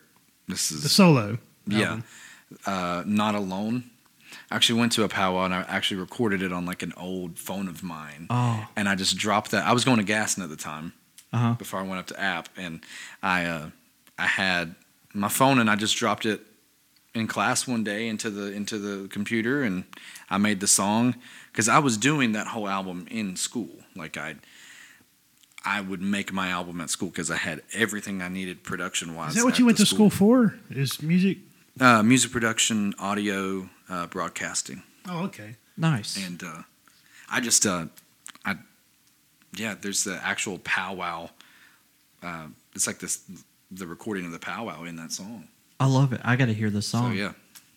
This 0.48 0.72
is 0.72 0.82
the 0.84 0.90
solo. 0.90 1.38
Yeah. 1.68 1.80
album. 1.86 2.04
Uh, 2.66 3.04
Not 3.06 3.36
Alone. 3.36 3.84
I 4.52 4.56
actually 4.56 4.80
went 4.80 4.92
to 4.94 5.04
a 5.04 5.10
powwow 5.10 5.46
and 5.46 5.54
I 5.54 5.62
actually 5.68 6.00
recorded 6.00 6.42
it 6.42 6.52
on 6.52 6.66
like 6.66 6.82
an 6.84 6.94
old 6.98 7.38
phone 7.38 7.68
of 7.68 7.84
mine. 7.84 8.28
Oh. 8.30 8.68
And 8.76 8.90
I 8.90 8.96
just 8.96 9.18
dropped 9.18 9.52
that. 9.52 9.66
I 9.66 9.74
was 9.74 9.86
going 9.86 9.98
to 9.98 10.04
Gaston 10.04 10.44
at 10.44 10.50
the 10.50 10.56
time 10.56 10.94
uh-huh. 11.34 11.54
before 11.54 11.80
I 11.80 11.84
went 11.84 12.00
up 12.00 12.08
to 12.08 12.20
App, 12.20 12.50
and 12.58 12.82
I 13.22 13.46
uh, 13.46 13.70
I 14.18 14.28
had 14.28 14.76
my 15.14 15.30
phone 15.30 15.60
and 15.60 15.70
I 15.70 15.76
just 15.76 15.96
dropped 15.96 16.26
it 16.26 16.42
in 17.16 17.28
class 17.28 17.68
one 17.68 17.84
day 17.84 18.08
into 18.08 18.30
the 18.30 18.52
into 18.52 18.78
the 18.78 19.08
computer 19.08 19.64
and 19.64 19.84
I 20.30 20.38
made 20.38 20.60
the 20.60 20.68
song 20.68 21.16
because 21.52 21.68
I 21.68 21.80
was 21.80 21.98
doing 21.98 22.34
that 22.34 22.48
whole 22.48 22.68
album 22.68 23.08
in 23.10 23.36
school. 23.36 23.70
Like 23.96 24.18
I 24.18 24.36
I 25.66 25.82
would 25.82 26.02
make 26.02 26.32
my 26.32 26.50
album 26.50 26.80
at 26.82 26.90
school 26.90 27.10
because 27.10 27.32
I 27.32 27.38
had 27.38 27.62
everything 27.74 28.22
I 28.22 28.30
needed 28.30 28.64
production 28.64 29.16
wise. 29.16 29.32
Is 29.32 29.38
that 29.38 29.46
what 29.46 29.60
you 29.60 29.66
went 29.66 29.78
to 29.80 29.86
school 29.86 30.10
for? 30.10 30.56
Is 30.70 31.02
music? 31.02 31.40
Uh, 31.80 32.04
music 32.04 32.32
production, 32.32 32.94
audio, 33.00 33.70
uh, 33.90 34.06
broadcasting, 34.08 34.84
Oh, 35.08 35.24
okay. 35.26 35.56
nice. 35.78 36.18
and 36.26 36.44
uh, 36.44 36.64
I 37.32 37.40
just, 37.40 37.66
uh, 37.66 37.86
I, 38.44 38.56
yeah, 39.56 39.76
there's 39.80 40.04
the 40.04 40.20
actual 40.22 40.58
powwow. 40.60 41.30
Uh, 42.22 42.48
it's 42.76 42.86
like 42.86 43.00
this, 43.00 43.22
the 43.72 43.88
recording 43.88 44.26
of 44.26 44.32
the 44.32 44.40
powwow 44.40 44.84
in 44.84 44.98
that 44.98 45.14
song. 45.14 45.48
I 45.80 45.86
love 45.86 46.12
it. 46.12 46.20
I 46.26 46.36
got 46.36 46.48
to 46.48 46.54
hear 46.54 46.70
this 46.70 46.88
So 46.88 46.98
song, 46.98 47.16
yeah, 47.16 47.32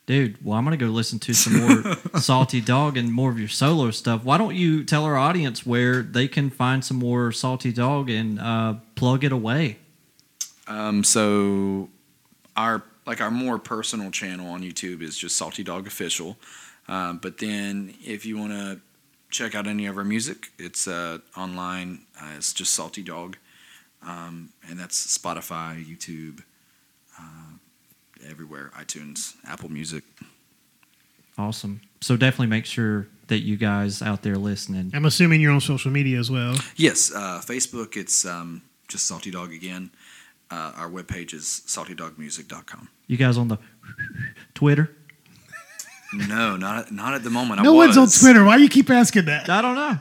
dude. 0.06 0.44
Well, 0.44 0.58
I'm 0.58 0.64
gonna 0.64 0.76
go 0.76 0.86
listen 0.86 1.20
to 1.20 1.32
some 1.32 1.60
more 1.60 1.96
Salty 2.20 2.60
Dog 2.60 2.96
and 2.96 3.12
more 3.12 3.30
of 3.30 3.38
your 3.38 3.48
solo 3.48 3.92
stuff. 3.92 4.24
Why 4.24 4.36
don't 4.36 4.56
you 4.56 4.82
tell 4.82 5.04
our 5.04 5.16
audience 5.16 5.64
where 5.64 6.02
they 6.02 6.26
can 6.26 6.50
find 6.50 6.84
some 6.84 6.96
more 6.96 7.30
Salty 7.30 7.72
Dog 7.72 8.10
and 8.10 8.40
uh, 8.40 8.74
plug 8.96 9.22
it 9.22 9.30
away? 9.30 9.76
um, 10.66 11.04
so 11.04 11.88
our 12.56 12.82
like 13.06 13.20
our 13.20 13.30
more 13.30 13.58
personal 13.58 14.10
channel 14.10 14.48
on 14.48 14.62
YouTube 14.62 15.02
is 15.02 15.16
just 15.16 15.36
Salty 15.36 15.62
Dog 15.62 15.86
Official. 15.86 16.36
Um, 16.88 17.18
but 17.18 17.38
then 17.38 17.94
if 18.04 18.26
you 18.26 18.38
want 18.38 18.52
to 18.52 18.80
check 19.30 19.54
out 19.54 19.66
any 19.66 19.86
of 19.86 19.96
our 19.96 20.04
music, 20.04 20.52
it's 20.58 20.86
uh, 20.86 21.18
online. 21.36 22.00
Uh, 22.20 22.32
it's 22.36 22.52
just 22.52 22.74
Salty 22.74 23.02
Dog, 23.02 23.36
um, 24.06 24.50
and 24.68 24.78
that's 24.78 25.18
Spotify, 25.18 25.84
YouTube, 25.84 26.42
uh, 27.18 27.54
everywhere, 28.28 28.70
iTunes, 28.78 29.34
Apple 29.46 29.70
Music. 29.70 30.04
Awesome. 31.38 31.80
So 32.00 32.16
definitely 32.16 32.48
make 32.48 32.66
sure 32.66 33.08
that 33.28 33.40
you 33.40 33.56
guys 33.56 34.02
out 34.02 34.22
there 34.22 34.36
listening. 34.36 34.90
I'm 34.94 35.06
assuming 35.06 35.40
you're 35.40 35.52
on 35.52 35.60
social 35.60 35.90
media 35.90 36.18
as 36.18 36.30
well. 36.30 36.56
Yes, 36.76 37.12
uh, 37.14 37.40
Facebook. 37.42 37.96
It's 37.96 38.26
um, 38.26 38.62
just 38.88 39.06
Salty 39.06 39.30
Dog 39.30 39.52
again. 39.52 39.90
Uh, 40.52 40.70
our 40.76 40.90
webpage 40.90 41.32
is 41.32 41.62
saltydogmusic.com. 41.66 42.90
You 43.06 43.16
guys 43.16 43.38
on 43.38 43.48
the 43.48 43.56
Twitter? 44.52 44.94
No, 46.14 46.56
not 46.56 46.92
not 46.92 47.14
at 47.14 47.22
the 47.24 47.30
moment. 47.30 47.62
No 47.62 47.72
I 47.72 47.86
one's 47.86 47.96
on. 47.96 48.06
Twitter. 48.08 48.44
Why 48.44 48.56
you 48.56 48.68
keep 48.68 48.90
asking 48.90 49.24
that? 49.26 49.48
I 49.48 49.62
don't 49.62 49.74
know. 49.74 49.98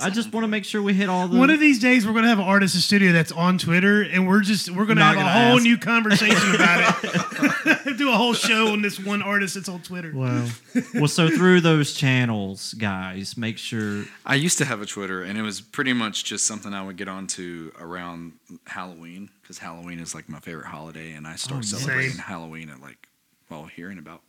I, 0.00 0.06
I 0.06 0.10
just 0.10 0.32
want 0.32 0.44
to 0.44 0.48
make 0.48 0.64
sure 0.64 0.80
we 0.82 0.94
hit 0.94 1.08
all 1.08 1.28
the. 1.28 1.38
One 1.38 1.50
of 1.50 1.60
these 1.60 1.78
days, 1.78 2.06
we're 2.06 2.14
gonna 2.14 2.28
have 2.28 2.38
an 2.38 2.44
artist 2.44 2.74
in 2.74 2.80
studio 2.80 3.12
that's 3.12 3.32
on 3.32 3.58
Twitter, 3.58 4.02
and 4.02 4.26
we're 4.26 4.40
just 4.40 4.70
we're 4.70 4.86
gonna 4.86 5.00
Not 5.00 5.16
have 5.16 5.26
a 5.26 5.28
gonna 5.28 5.46
whole 5.48 5.56
ask. 5.56 5.62
new 5.64 5.76
conversation 5.78 6.54
about 6.54 7.04
it. 7.04 7.96
Do 7.98 8.10
a 8.10 8.16
whole 8.16 8.32
show 8.34 8.72
on 8.72 8.80
this 8.82 8.98
one 8.98 9.20
artist 9.22 9.54
that's 9.54 9.68
on 9.68 9.82
Twitter. 9.82 10.12
Well, 10.14 10.48
well, 10.94 11.08
so 11.08 11.28
through 11.28 11.60
those 11.60 11.92
channels, 11.92 12.72
guys, 12.74 13.36
make 13.36 13.58
sure. 13.58 14.04
I 14.24 14.36
used 14.36 14.56
to 14.58 14.64
have 14.64 14.80
a 14.80 14.86
Twitter, 14.86 15.22
and 15.22 15.36
it 15.38 15.42
was 15.42 15.60
pretty 15.60 15.92
much 15.92 16.24
just 16.24 16.46
something 16.46 16.72
I 16.72 16.82
would 16.82 16.96
get 16.96 17.08
onto 17.08 17.72
around 17.78 18.32
Halloween 18.66 19.28
because 19.42 19.58
Halloween 19.58 19.98
is 20.00 20.14
like 20.14 20.28
my 20.28 20.40
favorite 20.40 20.66
holiday, 20.66 21.12
and 21.12 21.26
I 21.26 21.36
start 21.36 21.58
Oh, 21.64 21.66
yeah. 21.70 21.78
celebrating 21.78 22.12
Same. 22.12 22.20
Halloween 22.22 22.70
at 22.70 22.80
like 22.80 23.08
well 23.50 23.64
here 23.64 23.90
in 23.90 23.98
about 23.98 24.22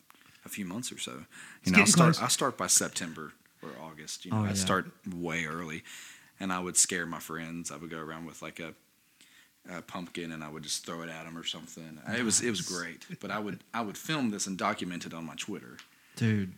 a 0.46 0.50
few 0.50 0.66
months 0.66 0.92
or 0.92 0.98
so. 0.98 1.26
It's 1.62 1.72
You 1.72 1.78
know, 1.78 1.84
I 1.84 1.86
start 1.86 2.14
close. 2.16 2.24
I 2.24 2.28
start 2.30 2.58
by 2.58 2.68
September 2.68 3.34
or 3.62 3.70
August. 3.82 4.26
You 4.26 4.32
know, 4.32 4.38
Oh, 4.38 4.44
I 4.46 4.48
yeah. 4.50 4.54
start 4.54 4.92
way 5.14 5.46
early, 5.46 5.84
and 6.40 6.52
I 6.52 6.60
would 6.60 6.78
scare 6.78 7.06
my 7.06 7.20
friends. 7.20 7.72
I 7.72 7.78
would 7.78 7.90
go 7.90 8.00
around 8.00 8.26
with 8.26 8.42
like 8.42 8.60
a. 8.60 8.74
A 9.70 9.80
pumpkin, 9.80 10.32
and 10.32 10.44
I 10.44 10.50
would 10.50 10.64
just 10.64 10.88
throw 10.88 11.04
it 11.04 11.10
at 11.10 11.24
them 11.26 11.38
or 11.38 11.44
something. 11.44 12.00
It 12.18 12.24
was 12.24 12.42
it 12.42 12.50
was 12.50 12.62
great, 12.62 13.06
but 13.20 13.30
I 13.30 13.38
would 13.38 13.60
I 13.76 13.82
would 13.82 13.96
film 13.96 14.32
this 14.32 14.48
and 14.48 14.58
document 14.58 15.06
it 15.06 15.14
on 15.14 15.24
my 15.24 15.36
Twitter. 15.36 15.78
Dude, 16.16 16.54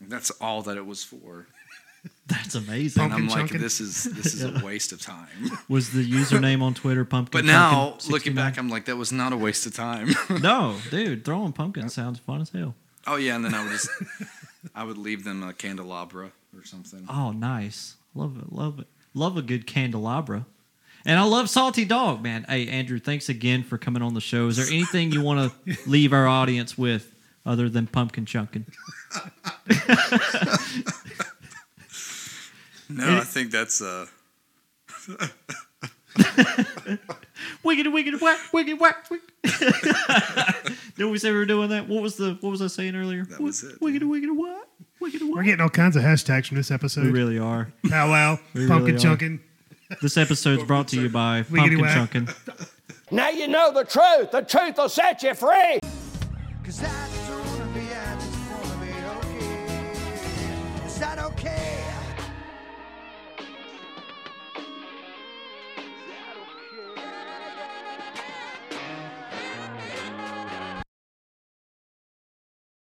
That's 0.00 0.30
all 0.40 0.62
that 0.62 0.78
it 0.78 0.86
was 0.86 1.04
for. 1.04 1.48
that's 2.26 2.54
amazing. 2.54 3.02
And 3.02 3.12
I'm 3.12 3.28
like, 3.28 3.48
chunkin'? 3.48 3.60
this 3.60 3.78
is 3.78 4.04
this 4.04 4.32
is 4.32 4.42
a 4.42 4.58
waste 4.64 4.92
of 4.92 5.02
time. 5.02 5.28
Was 5.68 5.90
the 5.92 6.02
username 6.10 6.62
on 6.62 6.72
Twitter 6.72 7.04
pumpkin? 7.04 7.40
But 7.40 7.44
now, 7.44 7.90
Pumpkin 7.90 8.10
looking 8.10 8.34
back, 8.34 8.56
I'm 8.58 8.70
like, 8.70 8.86
that 8.86 8.96
was 8.96 9.12
not 9.12 9.34
a 9.34 9.36
waste 9.36 9.66
of 9.66 9.74
time. 9.74 10.08
no, 10.40 10.76
dude, 10.90 11.26
throwing 11.26 11.52
pumpkin 11.52 11.90
sounds 11.90 12.18
fun 12.20 12.40
as 12.40 12.48
hell. 12.48 12.74
Oh 13.06 13.16
yeah, 13.16 13.36
and 13.36 13.44
then 13.44 13.54
I 13.54 13.62
would 13.62 13.72
just, 13.72 13.88
I 14.74 14.84
would 14.84 14.98
leave 14.98 15.24
them 15.24 15.42
a 15.42 15.52
candelabra 15.52 16.32
or 16.56 16.64
something. 16.64 17.06
Oh, 17.08 17.32
nice. 17.32 17.96
Love 18.14 18.38
it. 18.38 18.52
Love 18.52 18.78
it. 18.80 18.86
Love 19.14 19.36
a 19.36 19.42
good 19.42 19.66
candelabra. 19.66 20.46
And 21.04 21.18
I 21.20 21.22
love 21.22 21.48
Salty 21.48 21.84
Dog, 21.84 22.22
man. 22.22 22.44
Hey, 22.48 22.66
Andrew, 22.68 22.98
thanks 22.98 23.28
again 23.28 23.62
for 23.62 23.78
coming 23.78 24.02
on 24.02 24.14
the 24.14 24.20
show. 24.20 24.48
Is 24.48 24.56
there 24.56 24.66
anything 24.66 25.12
you 25.12 25.22
want 25.22 25.52
to 25.66 25.76
leave 25.90 26.12
our 26.12 26.26
audience 26.26 26.76
with 26.76 27.14
other 27.44 27.68
than 27.68 27.86
pumpkin 27.86 28.26
chunking? 28.26 28.66
No, 32.88 33.16
I 33.18 33.22
think 33.22 33.50
that's 33.50 33.82
uh, 33.82 34.06
Wiggity, 37.64 37.86
wiggity, 37.92 38.20
whack, 38.20 38.38
wiggity, 38.52 38.78
whack. 38.78 39.10
wick. 39.10 39.20
Did 40.96 41.06
we 41.10 41.18
say 41.18 41.30
we 41.30 41.36
were 41.38 41.46
doing 41.46 41.68
that? 41.70 41.88
What 41.88 42.02
was 42.02 42.16
the 42.16 42.36
What 42.40 42.50
was 42.50 42.62
I 42.62 42.66
saying 42.68 42.94
earlier? 42.96 43.24
That 43.26 43.40
was 43.40 43.62
it. 43.62 43.80
Wiggity, 43.80 44.02
wiggity, 44.04 44.34
what? 44.34 44.68
Wiggity, 45.02 45.30
We're 45.30 45.42
getting 45.42 45.60
all 45.60 45.68
kinds 45.68 45.94
of 45.96 46.02
hashtags 46.02 46.46
from 46.46 46.56
this 46.56 46.70
episode. 46.70 47.02
We 47.02 47.08
episode. 47.10 47.18
really 47.18 47.38
are. 47.38 47.72
Pow 47.88 48.08
wow, 48.10 48.38
We 48.54 48.66
pumpkin 48.66 48.94
really 48.96 49.06
are. 49.06 49.16
chunkin. 49.16 49.40
This 50.02 50.16
episode's 50.16 50.64
brought 50.64 50.88
to 50.88 51.00
you 51.00 51.08
by 51.08 51.42
Wiggity 51.42 51.78
Pumpkin 51.78 51.80
whack. 51.82 52.10
Chunkin. 52.10 52.68
Now 53.10 53.28
you 53.28 53.46
know 53.46 53.72
the 53.72 53.84
truth. 53.84 54.30
The 54.32 54.40
truth 54.42 54.78
will 54.78 54.88
set 54.88 55.22
you 55.22 55.34
free. 55.34 55.78
Cause 56.64 56.82
I 56.82 57.05